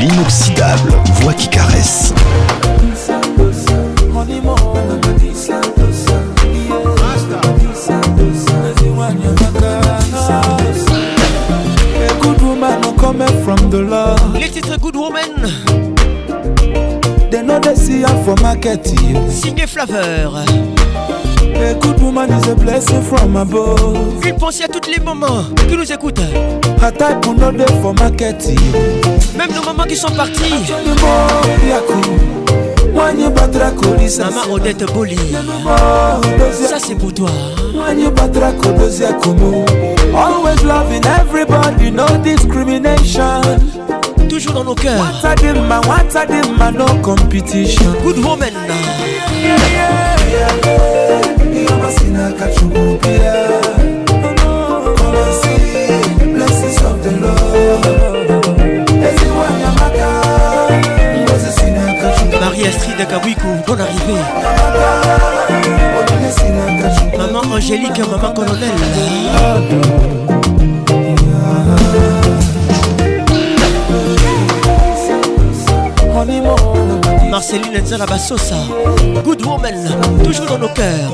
[0.00, 2.14] l'inoxydable voix qui caresse.
[14.34, 15.22] Les titres Good Woman.
[17.30, 18.86] They know they see for market
[21.80, 24.18] good woman is a blessing from above.
[24.20, 26.20] Puis pensez à toutes les moments qui nous écoutent.
[26.82, 28.58] Attaque pour notre for marketing.
[29.36, 30.54] Même nos mamans qui sont partis.
[34.18, 35.16] Maman Odette Boli.
[36.52, 37.28] Ça c'est pour toi.
[40.12, 43.40] Always loving everybody, no discrimination.
[44.28, 44.98] Toujours dans nos cœurs.
[45.22, 47.86] Watadima, watadima, no competition.
[48.04, 48.50] Good woman.
[49.42, 51.29] Yeah,
[62.40, 64.20] marie Astrid Kabuiko, bonne arrivée.
[67.18, 68.70] Maman Angélique, maman colonel.
[77.30, 78.04] Marceline Nzala
[79.24, 81.12] Goodwoman Good Woman, toujours dans nos cœurs.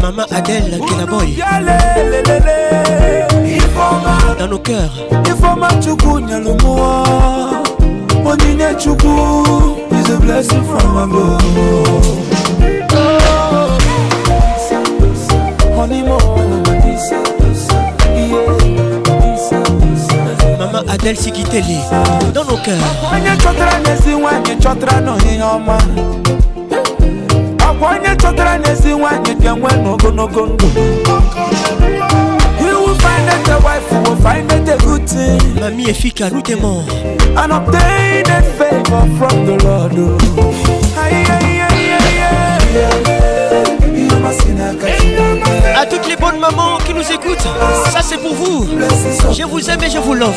[0.00, 1.36] Mama Adèle Kelaboy
[4.38, 7.04] Dans nos cœurs Ifoma Chuku Nyalumua
[8.24, 11.42] Onine Chuku Is a blessing from above
[15.78, 16.31] Onimo
[20.62, 21.78] mama adel sikiteli
[22.34, 25.76] dans nos cœurs onye chọtara n'ezi nwanyị chọtara n'ihe ọma
[27.66, 30.66] akwa onye chọtara n'ezi nwanyị ga-enwe n'ogologo ndụ
[33.02, 35.58] Find it a wife, we will find it a good thing.
[35.60, 36.82] Mamie et Fika, routez-moi.
[37.36, 39.94] And obtain a favor from the Lord.
[41.02, 43.11] Aïe, aïe, aïe, aïe, aïe.
[46.42, 47.40] mamans qui nous écoutent,
[47.92, 48.66] ça c'est pour vous.
[49.32, 50.32] Je vous aime et je vous love.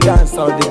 [0.01, 0.68] the dance all the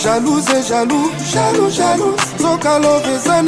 [0.00, 3.42] Jalouse et jaloux jaloux jaloux zokalobe eza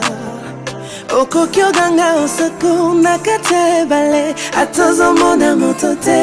[1.21, 6.21] okoki oganga osecour na kati ya ebale ata ozomona moto te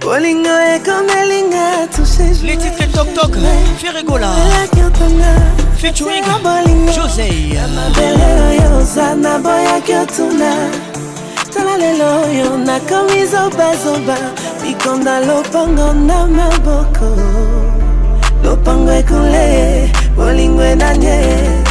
[0.00, 3.32] bolingo ekomelinga toucheletitre toktok
[3.80, 5.32] ferigolalakirtanga
[5.80, 6.28] featuring
[6.96, 10.50] josey mabele oyo oza na boyaki otuna
[11.54, 14.18] tala lelo oyo nakomi zobazoba
[14.64, 17.08] likonda lopango na maboko
[18.44, 19.46] lopango ekule
[20.16, 21.67] bolingo enanie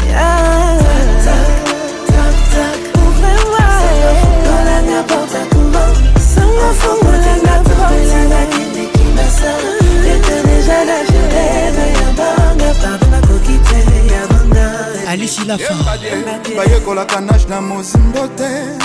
[16.55, 18.77] bayekolaka nage na mozimbo te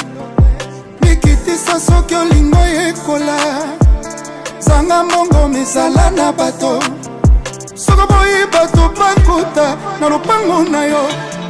[1.00, 3.36] mikitisa soki olingo yekola
[4.60, 6.80] zanga mbongo mizala na bato
[7.74, 11.02] soko boyi bato bakuta na lopango na yo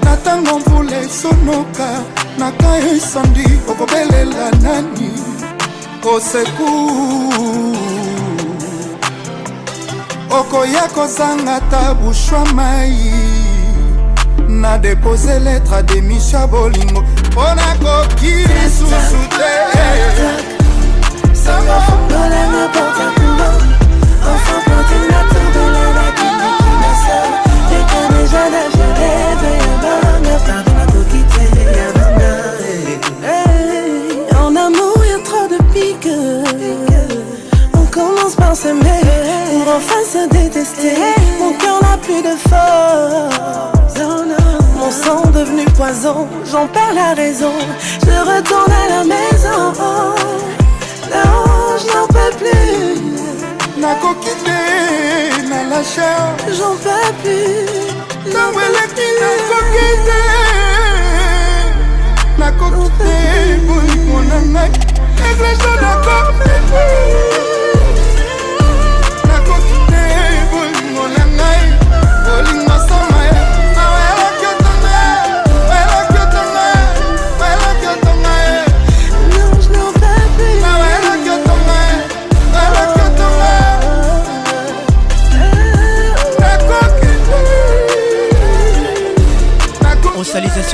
[0.03, 2.03] na ntango mvula esonoka
[2.39, 5.11] na ka esandi okobelela nani
[6.09, 6.73] oseku
[10.31, 13.32] okoya kozanga ta bushwa mai
[14.63, 19.51] On on a déposé l'être des na depose letre ademisha bolingo mpo nakoki lisusu te
[21.35, 23.49] sangofolanga portakumo
[24.29, 27.19] enfant portina tobela na kinikinaso
[27.77, 31.45] eka deja najereve ya banga pardon nakoki te
[31.77, 32.33] ya banga
[34.43, 36.13] en amour ya trop de pique
[37.75, 39.01] on commence par s'aimer
[39.51, 40.97] pour enfin se détester
[41.41, 43.81] mon cœur n'a plus de force
[44.93, 47.53] sont devenu poison, j'en perds la raison,
[48.05, 49.73] je retourne à la maison.
[51.11, 51.43] non,
[51.79, 53.01] je n'en peux plus.
[53.81, 54.37] Na coquille,
[55.49, 57.69] na j'en peux plus.
[58.33, 59.09] Na weleki,
[62.39, 62.51] na na
[66.27, 66.35] mon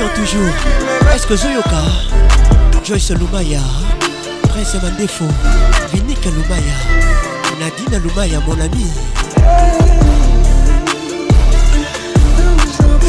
[0.01, 0.53] émission toujours.
[1.13, 1.81] Est-ce que Zoyoka,
[2.83, 3.59] Joyce Lumaya,
[4.49, 5.25] Prince Mandefo,
[5.93, 8.85] Vinika Lumaya, Nadina Lumaya, mon ami.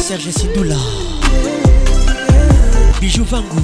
[0.01, 0.75] Serge Sidoula,
[2.99, 3.61] Bijou Vangou.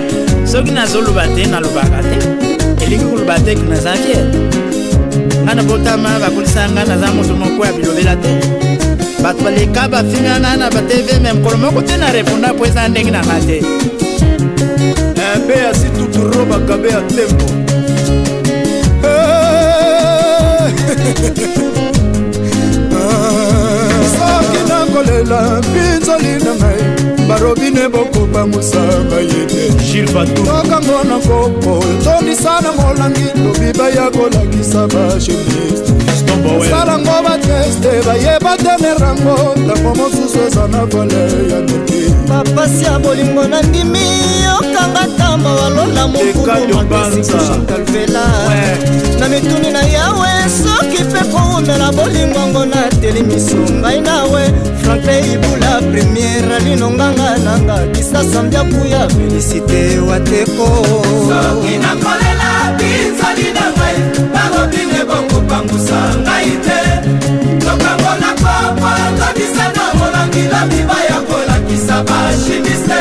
[0.52, 2.16] soki nazoloba te nalobaka te
[2.84, 4.30] elingi koloba te ki naza fiere
[5.44, 8.32] ngai nabotama bakolisa ngai naza moto moko ya bilobela te
[9.22, 13.20] bato baleka bafingana na batv me mokolo moko te na reponda mpo eza ndenge na
[13.20, 13.58] ngai te
[15.44, 17.44] mpe ya situturo bakabe ya tembo
[24.18, 26.82] soki nakolela mpinzoli na ngai
[27.28, 29.62] barobine bokoba mosanga ye te
[30.34, 31.72] tokango na kopo
[32.04, 35.91] tondisa na molangi lobiba ya kolakisa bashemiste
[36.70, 41.94] salango bateste bayeba tener yango ntango mosusu eza na vale ya noki
[42.28, 44.00] bapasi ya bolingo na ndimi
[44.44, 48.22] yokanga ntambo walola mokumomakesikushakalvela
[49.20, 54.42] na mituni na yawe soki mpe koumela bolingongo na telemiso ngai nawe
[54.82, 60.66] franklin ibula premiere linonganga nanga kisasa mbiaku ya felisite wateko
[61.28, 63.96] soki nakolela binzali na ngai
[64.34, 66.80] bakobine bongo kobangusa ngai te
[67.64, 73.00] tokango na papa tobisa na molangi na miba ya kolakisa bashimiste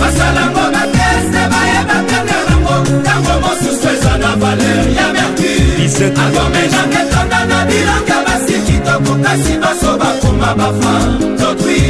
[0.00, 7.58] basalango bateste bayeba kanga yango ntango mosusu eza na valer ya mercure akomenanga etonda na
[7.68, 10.94] bilanga basi kitoko kasi baso bakoma bafa
[11.40, 11.82] totwi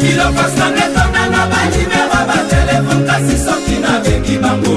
[0.00, 4.74] filofas nanga etonda na banimero batelefone kasi soki nabengi bango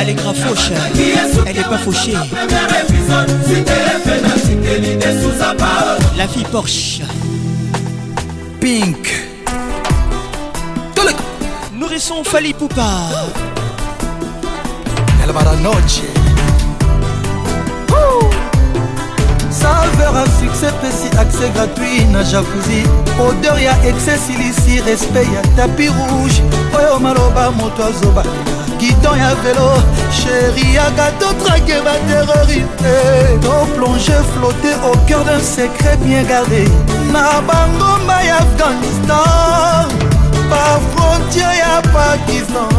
[0.00, 0.70] elle est grave fauche.
[1.46, 2.14] Elle n'est pas fauchée.
[6.16, 7.00] La fille Porsche.
[8.60, 9.24] Pink.
[11.74, 12.90] Nourrisson Fali Poupa.
[15.24, 16.02] Elle va la noche.
[20.08, 22.82] odeur ya succès pesi accès gratuit na jacousi
[23.28, 26.42] odeur ya excès silisi respect ya tapi rouge
[26.78, 29.72] oyo maloba moto azobakela guidon ya velo
[30.12, 32.94] chéri ya gato trake baterroriste
[33.42, 36.64] toplonge eh, flotte au cœur d'un secret bien gardé
[37.12, 39.88] na bangomba ya afghanistan
[40.50, 42.70] bafrontiere ya pakistan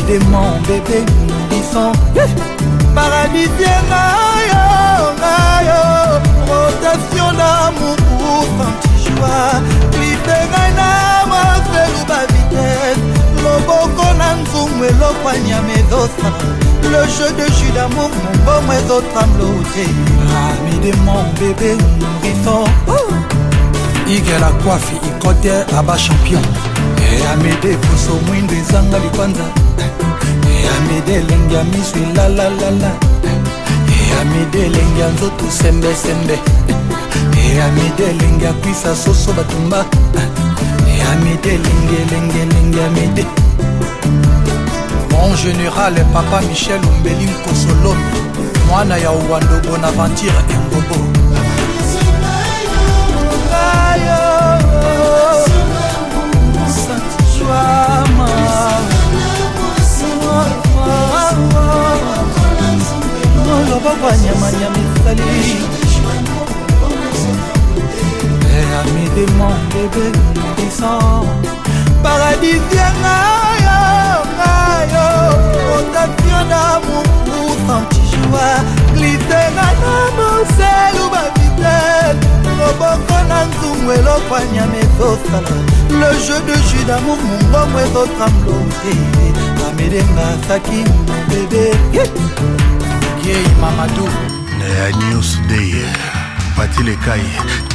[0.06, 1.02] de mon bébé
[1.50, 1.90] bifan
[2.94, 5.80] paradis bien ngayo ngayo
[6.46, 9.58] rotation d'amour pour fantijoa
[9.98, 12.94] libengai na mafelu bavitese
[13.42, 16.30] loboko na nzungu elokwanyama ezosa
[16.92, 19.84] le jeu de jus d'amour mongomo ezotamblote
[20.46, 22.64] ami de mon bébé nourrisson
[24.06, 26.42] igel akwafi ikote aba champion
[27.02, 29.44] e amede poso mwindo ezanga likwanza
[30.56, 32.90] eyamide elenge ya miso elalalala
[34.00, 36.36] eyamide elenge ya nzoto sembesembe
[37.44, 39.80] eyamide elenge ya kwisa soso batumba
[40.94, 43.24] eyamide elenge elenge elenge yamide
[45.10, 48.06] mon général papa michel ombeli nkosolome
[48.70, 51.15] mwana ya owandobo na ventire engobo
[63.70, 65.58] loboko anyamanyama ezali
[68.56, 70.06] eh, ami de mon bébé
[70.56, 71.24] puissant
[72.02, 73.18] paradis vianga
[73.64, 73.78] yo
[74.38, 75.08] ngayo
[75.70, 78.46] rotafiona mour antijoa
[78.94, 82.16] glitera na moselu bavitel
[82.58, 85.54] loboko na nzungu eloko anyama ezosala
[86.00, 88.92] le jeu de jus damour mongongo ezotramlote
[89.68, 92.06] amedenga saki mon bébé yeah.
[93.26, 94.08] yei mamadou
[94.58, 95.72] na newsday
[96.56, 97.22] patilekai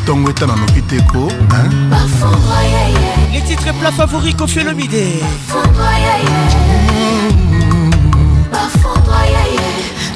[0.01, 1.27] ntongo etana noki te ko
[3.31, 5.05] les titres plat favori kofiolomide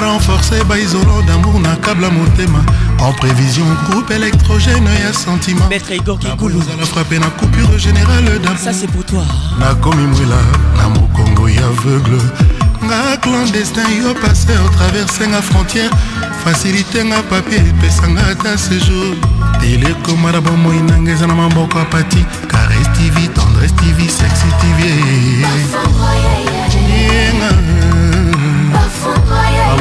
[0.00, 2.58] renforcé par isolant d'amour na kabla thème
[3.00, 6.36] en prévision groupe électrogène ya sentiment maître igor à la
[6.86, 9.34] frappe na coupure générale ça c'est pour toi hein.
[9.60, 10.36] nakomi mwela
[10.76, 12.20] na mokongo y aveugle
[12.82, 14.60] na clandestin yo passeur
[15.30, 15.90] la frontière
[16.46, 16.52] un
[17.30, 19.14] papier à ta séjour
[19.60, 24.80] telekoma na bomoi nanga eza na maboko apati est tv tendresse tv sexy tv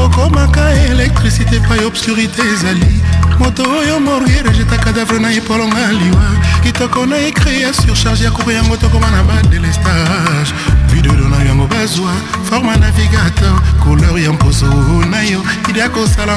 [0.05, 3.01] okomaka électricité epai obscurité ezali
[3.39, 6.25] moto oyo morgier ejeta kadavre na epolonga liwa
[6.63, 10.53] kitoko na ekri ya surcharge ya kope yango tokoma na badelestage
[10.93, 12.13] videdo na yango bazwa
[12.49, 14.65] forma navigateur couleur ya mposo
[15.09, 16.35] na yo idea kosala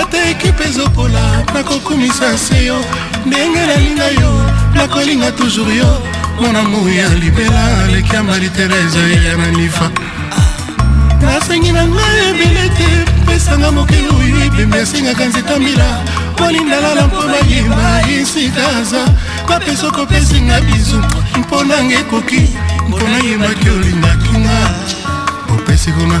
[0.00, 2.84] ata ekipe ezokola nakokumisa se yo
[3.26, 6.02] ndenge nalinga yo nakolinga toujours yo
[6.40, 9.90] monango ya libela aleki ya mariterese ya nanifa
[11.20, 15.88] nasengi na ngai ebele te pesanga mokili oyo ebembi asengaka nzeta mbila
[16.38, 19.02] kolindalala mpo bayeba esikaza
[19.48, 21.02] bapesa kopesinga bizu
[21.40, 22.48] mpo nanga ekoki
[22.88, 24.56] mpo nayebaki olingaki nga
[25.48, 26.20] bopesi kuna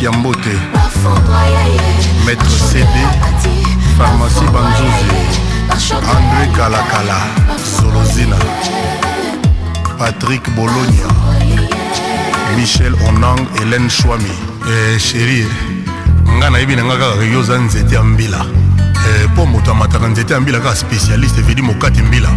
[0.00, 0.58] patrick ya mbote
[2.26, 3.56] maître cd
[3.98, 7.16] pharmacie banzuzi andré kalakala
[7.76, 8.36] solozina
[9.98, 11.04] patrick bologna
[12.56, 14.32] michel onang hélène shwami
[14.68, 15.46] eh, chérie
[16.38, 18.46] nga nayebi na nga kaka yo oza nzete ya mbila
[19.32, 22.28] mpo eh, moto amataka nzete ya mbila kaka spécialiste evedi mokati mbila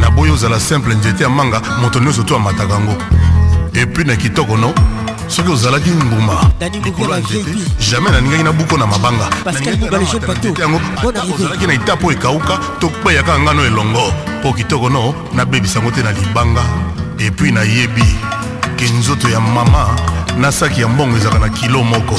[0.00, 2.94] naboyi ozala simple nzete ya manga moto nyonso to amataka yango
[3.74, 4.72] epui na kitoko no
[5.32, 6.50] soki ozalaki mbuma
[6.84, 7.50] likolo ya nzete
[7.90, 9.28] jamai naningaki nabuko na mabanga
[11.34, 16.12] ozalaki na ita mpo ekawuka to kpeyaka ngano elongo mpo kitoko no nabebisango te na
[16.12, 16.62] libanga
[17.18, 18.04] epui nayebi
[18.76, 19.88] ke nzoto ya mama
[20.38, 22.14] na saki ya mbongo ezalaka na kilo moko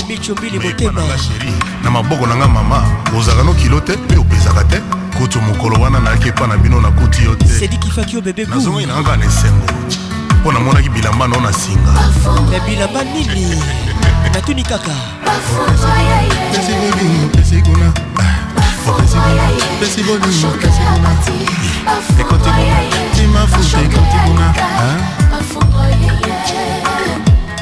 [0.53, 2.83] mepananga sheri na maboko na nga mama
[3.17, 4.81] ozalaka no kilo te mpe opesaka te
[5.17, 7.69] kutu mokolo wana nayaki epa na bino nakuti yo te
[8.49, 9.67] nazongaki na nga na esengo
[10.43, 11.91] mpo namonaki bilamba nao na singa
[12.51, 13.63] na bilamba nini
[14.33, 14.91] natuni kaka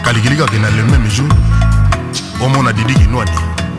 [0.03, 1.29] kalikiliki akende le même jour
[2.43, 3.31] omona didi kinwadi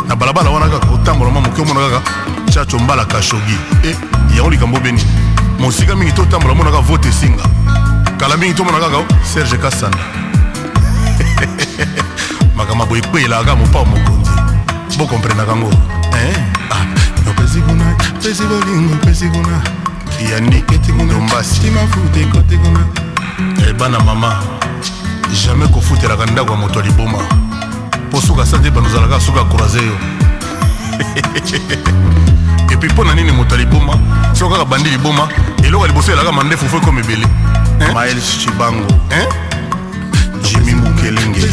[0.08, 2.10] na balabala wana kaka otambola mwa moke omona kaka
[2.50, 3.96] chacho mbala kashogi e eh,
[4.36, 5.00] yango likambo beni
[5.58, 7.44] mosika mingi totambola omonaka vote esinga
[8.22, 9.06] kala mingi tomona kaka oh.
[9.26, 9.98] serge kasana
[12.56, 14.30] makambo boye ekweyelaka mopao mokonzi
[14.98, 15.70] bokomprenaka ngo
[16.14, 16.38] eh?
[16.70, 16.84] ah,
[17.30, 17.84] opesi kuna
[18.22, 19.62] pesi bolingo pesi kuna
[20.30, 22.84] yaniketiknadombasimafutekotekuna
[23.70, 24.42] ebana eh, mama
[25.46, 27.18] jamai kofutelaka ndako ya moto ya liboma
[28.08, 29.92] mpo suka sa te banozalaka suka croise yo
[32.84, 33.98] epi mpo na nini moto aliboma
[34.32, 35.28] soko kaka bandi liboma
[35.62, 37.26] eloko ya liboso elaka mandefu fo ekoma ebele
[37.94, 38.92] miles chibango
[40.42, 41.46] jimi mukelenge eh,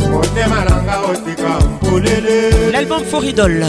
[0.08, 1.50] motema nanga otika
[1.82, 3.64] mbolele l'album foridol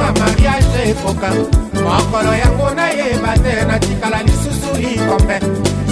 [0.00, 1.28] mwa mariage ekoka
[1.84, 5.36] mokolo yango nayeba te natikala lisusu likombe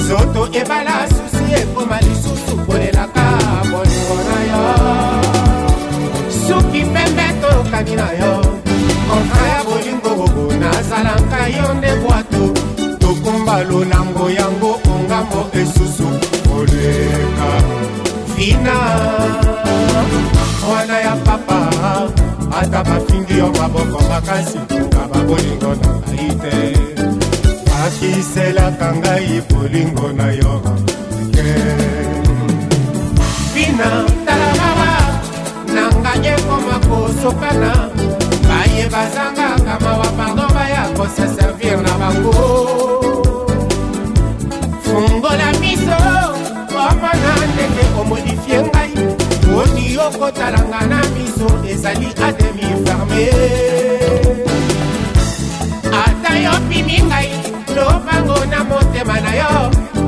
[0.09, 3.23] soto ebala susi ekoma lisusu kolelaka
[3.71, 4.61] bolingo na yo
[6.39, 8.35] suki pembe toyokani na yo
[9.11, 10.13] kontra ya bolingo
[10.61, 12.45] nazalaka yo nde bwato
[13.01, 16.09] tokumba lolango yango ongambo esusu
[16.49, 17.51] koleka
[18.37, 18.75] fina
[20.67, 21.59] mwana ya papa
[22.61, 24.59] ata bafindi yo maboko makasi
[24.93, 26.57] na babolingo na ngai te
[27.67, 30.55] bakiselaka ngai bolingo na yo
[31.35, 31.51] ke
[33.55, 33.91] bina
[34.27, 34.91] talababa
[35.75, 37.71] nanganye koma kosokana
[38.49, 42.37] baye bazangaka mawa bango baya koseservir na bango
[44.85, 45.99] fungola miso
[46.75, 48.78] omona ndenge omodifie nga
[50.09, 53.25] okotalanga na miso ezali ademi ferme
[56.03, 57.31] ata yopimi ngai
[57.77, 59.53] lobango na motema na yo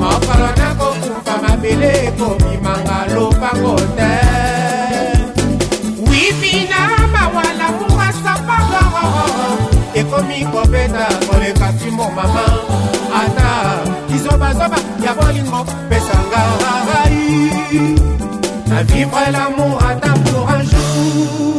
[0.00, 4.14] mokolo nakokufa mabele ekobimanga lobango te
[6.10, 6.80] wibina
[7.14, 9.52] mawala murasapagoroo
[10.00, 12.46] ekomi kobeta koleka timo mama
[13.20, 13.48] ata
[14.08, 16.42] kizobazoba ya bolingo pesanga
[16.88, 17.20] rai
[18.72, 21.56] à vivre l'amour à ta pour un jour.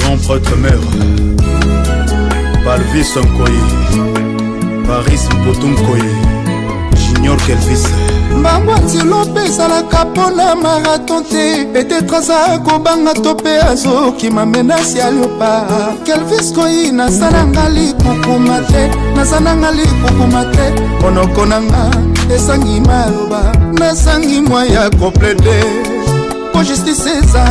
[0.00, 0.78] grand prêtre mère
[2.64, 3.60] Balvis Nkoye
[4.86, 6.10] Paris Mpoto Nkoye
[7.14, 7.84] Junior Kelvis
[8.36, 15.66] mbango antilope ezalaka mpona maraton te petetre aza kobanga to mpe azokima menasi ya leopa
[16.04, 20.70] kelvis koyi nasalanga likukuma te nazananga likukuma te
[21.00, 21.90] monoko nanga
[22.34, 25.99] esangi maloba nasangi mwa ya komplete
[26.60, 27.44] mpo justice eza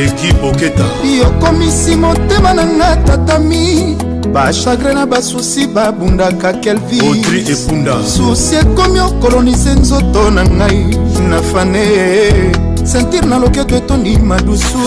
[0.05, 0.85] eki boketa
[1.19, 3.97] yokomisi motema na nga tatami
[4.33, 10.85] bachagre na basusi babundaka kelviotri epunda susi ekomi okolonise nzoto na ngai
[11.29, 14.79] na fane sentire na loketo etondi madusu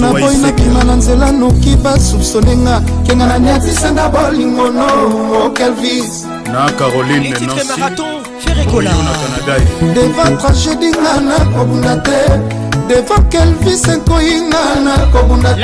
[0.00, 4.84] naboyi nakima na nzela noki basupsone nga kenga na niatisanga bolingono
[5.46, 7.78] okelvis na caroline nansi
[9.94, 15.54] devant tragédie nga nakobunda te devant kelvis ekoyinga na kobunda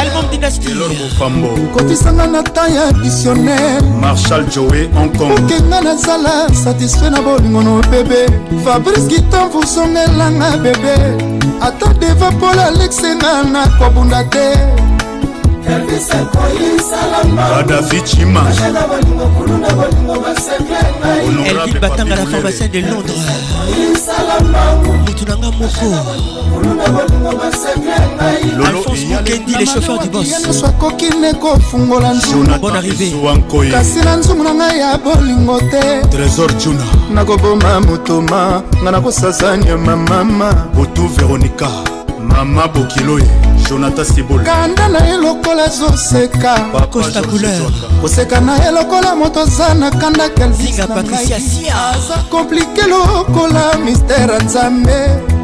[1.75, 8.21] kotisanga na ta ya dictionnaire marshal joe hongkongokenga nazala satisfait na bolingono bebe
[8.65, 10.95] fabrice gitan vusongelanga bebe
[11.67, 14.47] ata deva pol alexenga na kobunda te
[17.59, 18.43] adafi cima
[21.47, 23.19] elvin batanga la pharmacien de londres
[25.07, 25.95] mutu na nga moko
[28.67, 34.99] alphonse mokendi le chauffeur du bos akoki ne kofungola nzumukasi na nzumu na ngai ya
[34.99, 41.96] bolingo te trésor juna nakoboma motoma ngai nakosasa nyama mama botu veronika
[42.27, 43.29] mama bokilo ye
[43.69, 46.55] jonathan sibol kanda na ye lokola ezoseka
[46.91, 54.99] costa couleur koseka na ye lokola moto aza na kanda kelvisaza komplike lokola mistere nzambe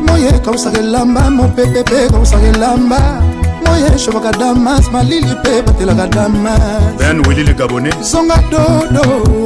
[0.06, 3.00] moye kausaka elamba mopepe mpe kausaka elamba
[3.66, 9.02] moye shobaka damas malili mpe batelaka damas ben wili ligabone zonga dodo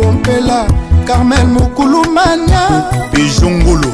[0.09, 0.67] ompela
[1.07, 3.89] carmel mokulumania bijungulu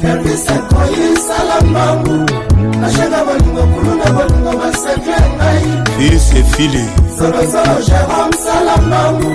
[0.00, 2.49] permisakoyinsala mambu
[2.80, 5.64] nashenga baninga kulu na baninga basekle ngai
[5.98, 6.84] fisefile
[7.18, 9.30] solosolo jérome salambangu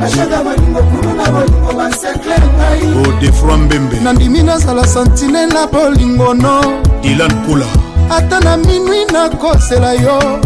[0.00, 6.82] nashenga baninga kulu na baninga basekle ngai odefroi oh, mbembe nandimi nazala santine na bolingono
[7.02, 7.66] dilan kula
[8.16, 10.42] ata na minwi nakosela yo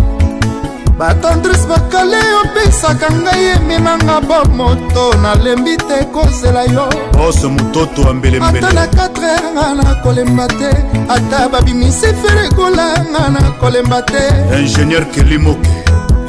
[0.99, 6.89] batandrise bakale opesaka ngai eminanga bomoto nalembi te kozela yo
[7.25, 10.71] ose mototo ambelembele ata na 4 heure nga nakolemba te
[11.09, 14.23] ata babimisi ferekola nga nakolemba te
[14.61, 15.69] ingénieur kelimoke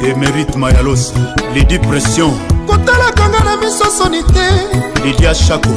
[0.08, 1.14] emerite mayalosa
[1.54, 2.32] lidi pression
[2.66, 4.48] kotalaka nga na miso soni te
[5.04, 5.72] lidia shako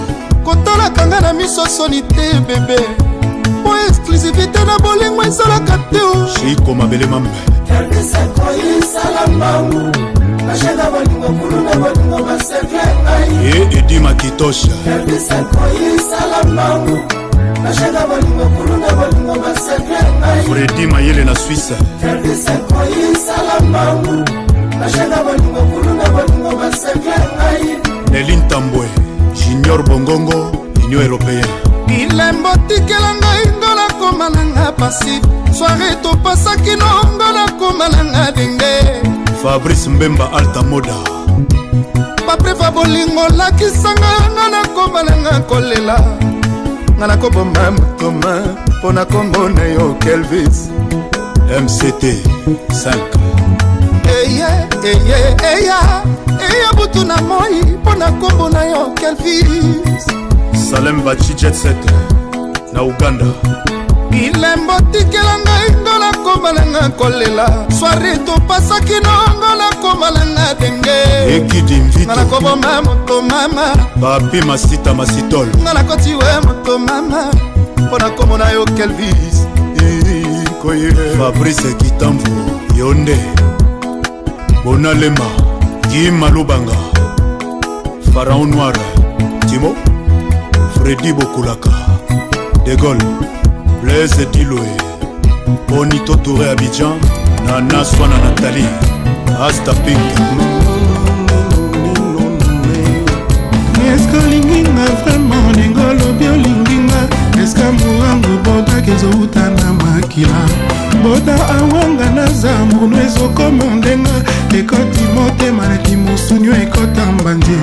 [0.46, 3.00] kotalaka nga na miso soni te bebe
[3.62, 6.02] mpo exclusivité na bolingo ezalaka te
[6.34, 7.30] shiko mabele mambe
[13.48, 14.70] e edi makitosha
[20.48, 21.76] fredi mayele na swisse
[28.12, 28.86] nelin tambwe
[29.34, 30.52] junior bongongo
[30.86, 35.14] union européenne bilembo tikela ngai ngola koma nanga pasi
[35.58, 38.74] soare topasaki no ngola koma nanga denge
[39.42, 40.96] fabrice mbemba altamoda
[42.28, 45.96] papreva bolingo lakisanga nga nakoma nanga kolela
[46.98, 48.34] nga nakobomba motoma
[48.76, 50.58] mpo na kombo na yo kelvis
[51.64, 52.04] mct
[52.72, 52.96] 5
[54.16, 54.52] eye
[54.90, 55.20] eye
[55.52, 55.80] eya
[56.52, 60.06] eya butu na moi mpo na kombo na yo kelvis
[60.72, 61.78] salem baci jetset
[62.74, 63.26] na uganda
[64.10, 67.46] bilembo tikela ngai ngo nakomalanga kolela
[67.80, 70.98] swari topasaki nongo nakomalanga denge
[71.36, 73.66] ekidimvitnga nakoboma moto mama
[74.02, 77.22] papi masita masitol nga nakotiwe moto mama
[77.84, 79.38] mpo nakomona yo kelvis
[80.62, 80.88] koye
[81.20, 82.32] fabrice kitambo
[82.80, 83.20] yo nde
[84.64, 85.28] bonalema
[85.90, 86.78] gi malubanga
[88.14, 88.78] faraon noir
[89.52, 89.76] timo
[90.82, 91.70] fredi bokulaka
[92.66, 93.10] de gaulle
[93.84, 94.68] blaise diloe
[95.68, 96.94] bonito touré abidjan
[97.46, 98.66] nana swana natali
[99.48, 100.14] asta pink
[103.94, 107.02] eske olinginga vraimen ndenge olobi olinginga
[107.44, 110.42] eske morangu botaki ezouta na makila
[111.04, 114.12] bota awanga naza munu ezokoma ndenga
[114.60, 117.60] ekoti motema naki mosunio ekota mbanje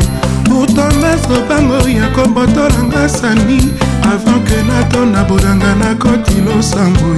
[0.59, 3.59] kutomas lobango ya kobotolanga sani
[4.11, 7.15] avant ke natona bolanga nakoti losambo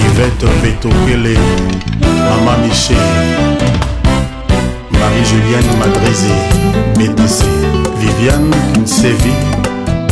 [0.00, 1.36] ivete petokele
[2.00, 3.08] mama michel
[4.98, 6.32] marie juliane madrise
[6.96, 7.44] métise
[8.00, 9.34] viviane kinsevi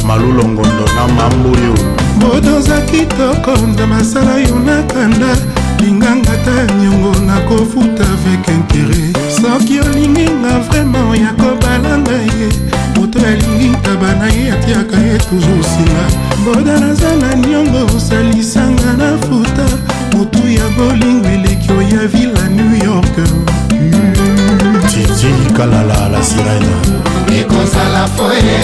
[0.06, 1.74] malulongondo na mamboyo
[2.20, 5.32] moto oza kitoko nda masala yo nakanda
[5.80, 9.04] linganga ta niongo nakofuta avec intere
[9.36, 12.48] soki olingi nga vraimen ya kobalanga ye
[12.96, 16.04] moto alingi ntaba na ye atiaka ye toujours singa
[16.44, 19.66] boda naza na niongo osalisanga na futa
[20.16, 23.16] motu ya bolingo eleki oya vila new york
[24.90, 28.58] titi kalala la sirena ekozala foye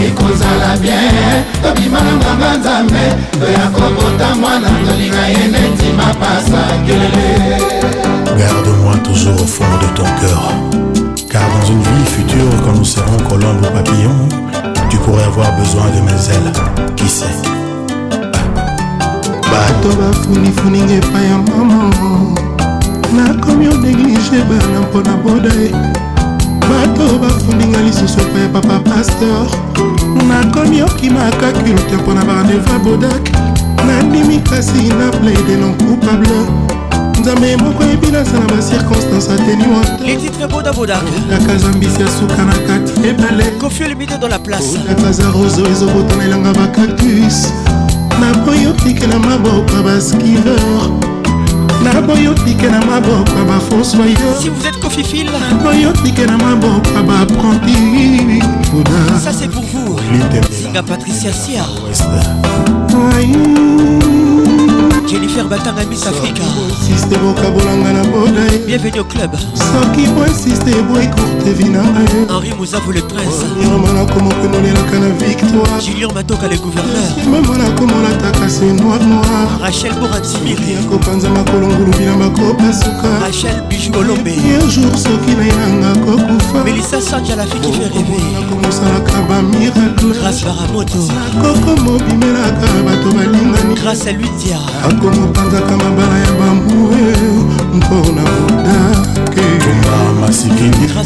[0.07, 3.03] ekozala bien tobima na nganga nzambe
[3.39, 7.35] toya kobota mwana tolinga ye neti mapasa kelele
[8.39, 10.43] Garde-moi toujours au fond de ton cœur,
[11.31, 14.27] car dans une vie future, quand nous serons colombes ou papillons,
[14.91, 16.51] tu pourrais avoir besoin de mes ailes.
[16.95, 17.37] Qui sait
[19.51, 22.45] bato bafunifuni ngepai ya mama
[23.13, 25.69] nakomi odeglige bana mpona boda ye
[26.67, 29.45] bato bafundinga lisusu epai ya papa paster
[30.27, 33.29] nakomi okimaka culte mpona barandeva bodak
[33.87, 36.41] nandimi kasi na plaide non coupable
[37.21, 46.53] nzambe moko ebi nasala bacirconstance ateniwataka zambisi ya suka na kati ebaleakaza roso ezobotana elanga
[46.53, 47.51] bacactus
[48.19, 51.06] napoyi otikela maboko baskiveur
[51.83, 57.03] naboyi otike na maboko ya baforsoi si vous êtes cofifil naboyi otike na maboko ya
[57.03, 57.73] bapranti
[58.71, 59.95] buda ça c'est pour vous
[60.51, 61.63] zinga patricia sia
[65.05, 66.43] jennifer batanga miss afrika
[67.01, 73.01] soki bokabolanga na boda bienvenu au club soki boesiste eboyi courte vinanga henri mozavo le
[73.01, 79.93] prince yomana komokonolelaka na victoire julien matoka le gouverneur mamana komolataka se noir noir rachel
[79.99, 84.27] boransimiri akopanza makolongulu bilamba kobasuka rachel biju olombe
[84.63, 91.09] un jour soki nayanga kokufa melisa sanja lafiki fe reve akomosalaka bamiracle grâce baramoto
[91.41, 97.15] koko mobimelaka bato balingani grâce a lui diara akomopanzaka mabala ya bambue
[97.77, 101.03] mpona modake eboma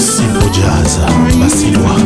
[0.00, 1.08] sipo jaza
[1.40, 1.96] basilwa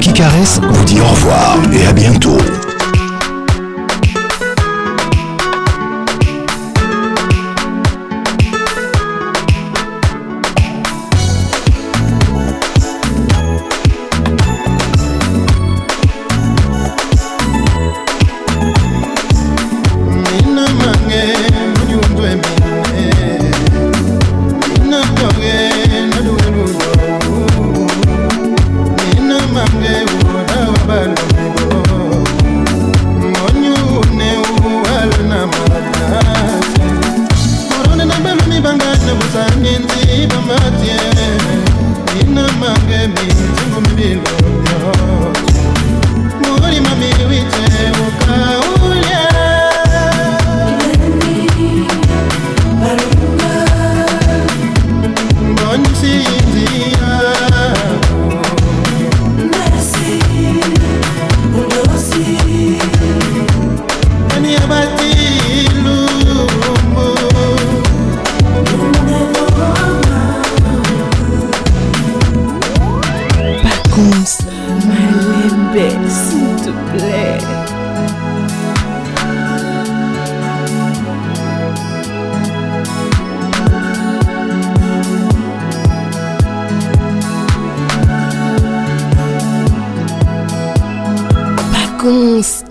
[0.00, 2.36] qui caresse vous dit au revoir et à bientôt.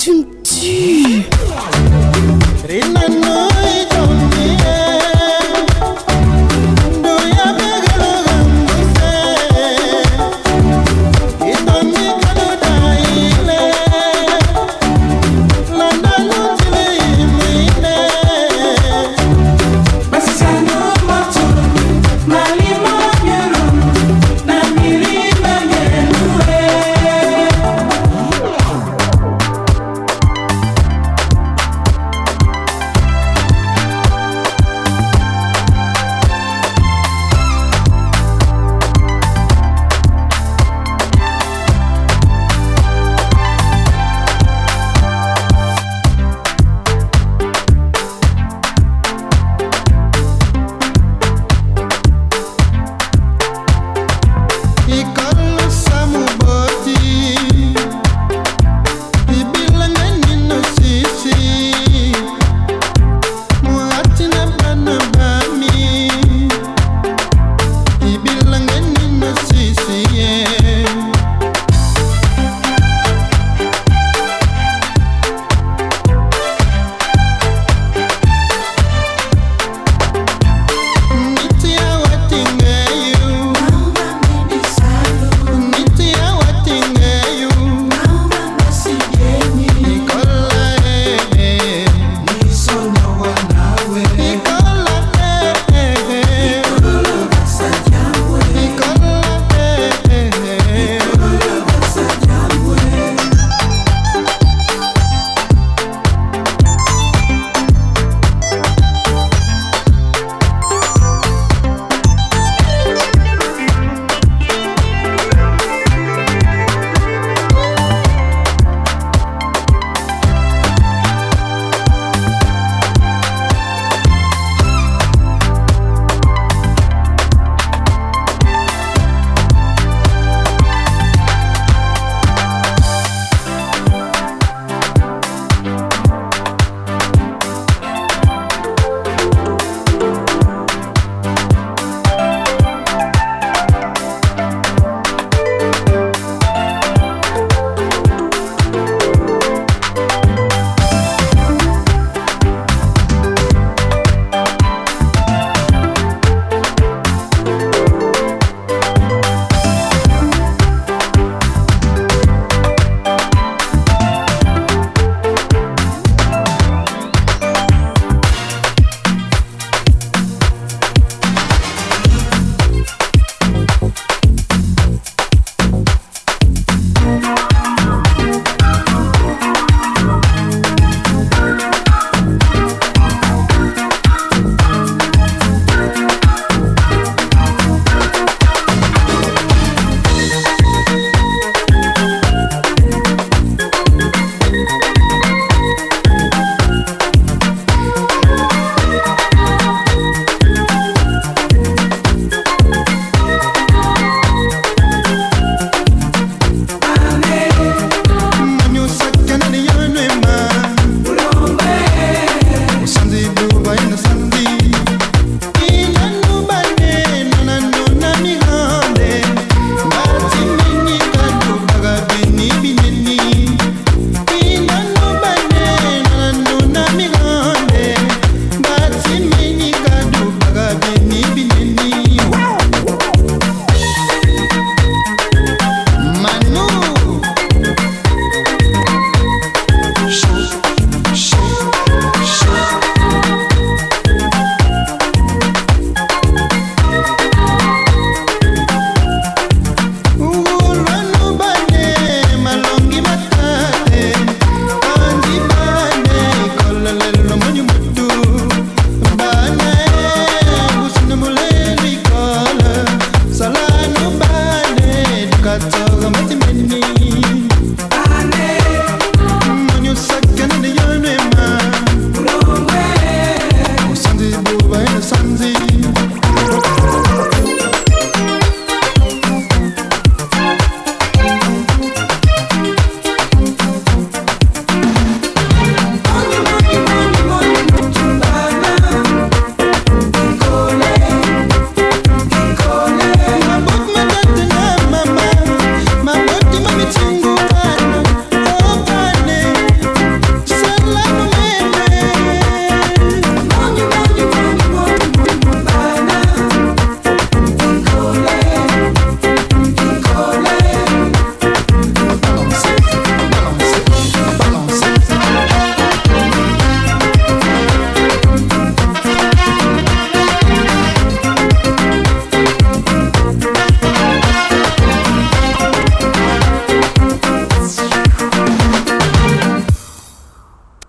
[0.08, 0.35] Bütün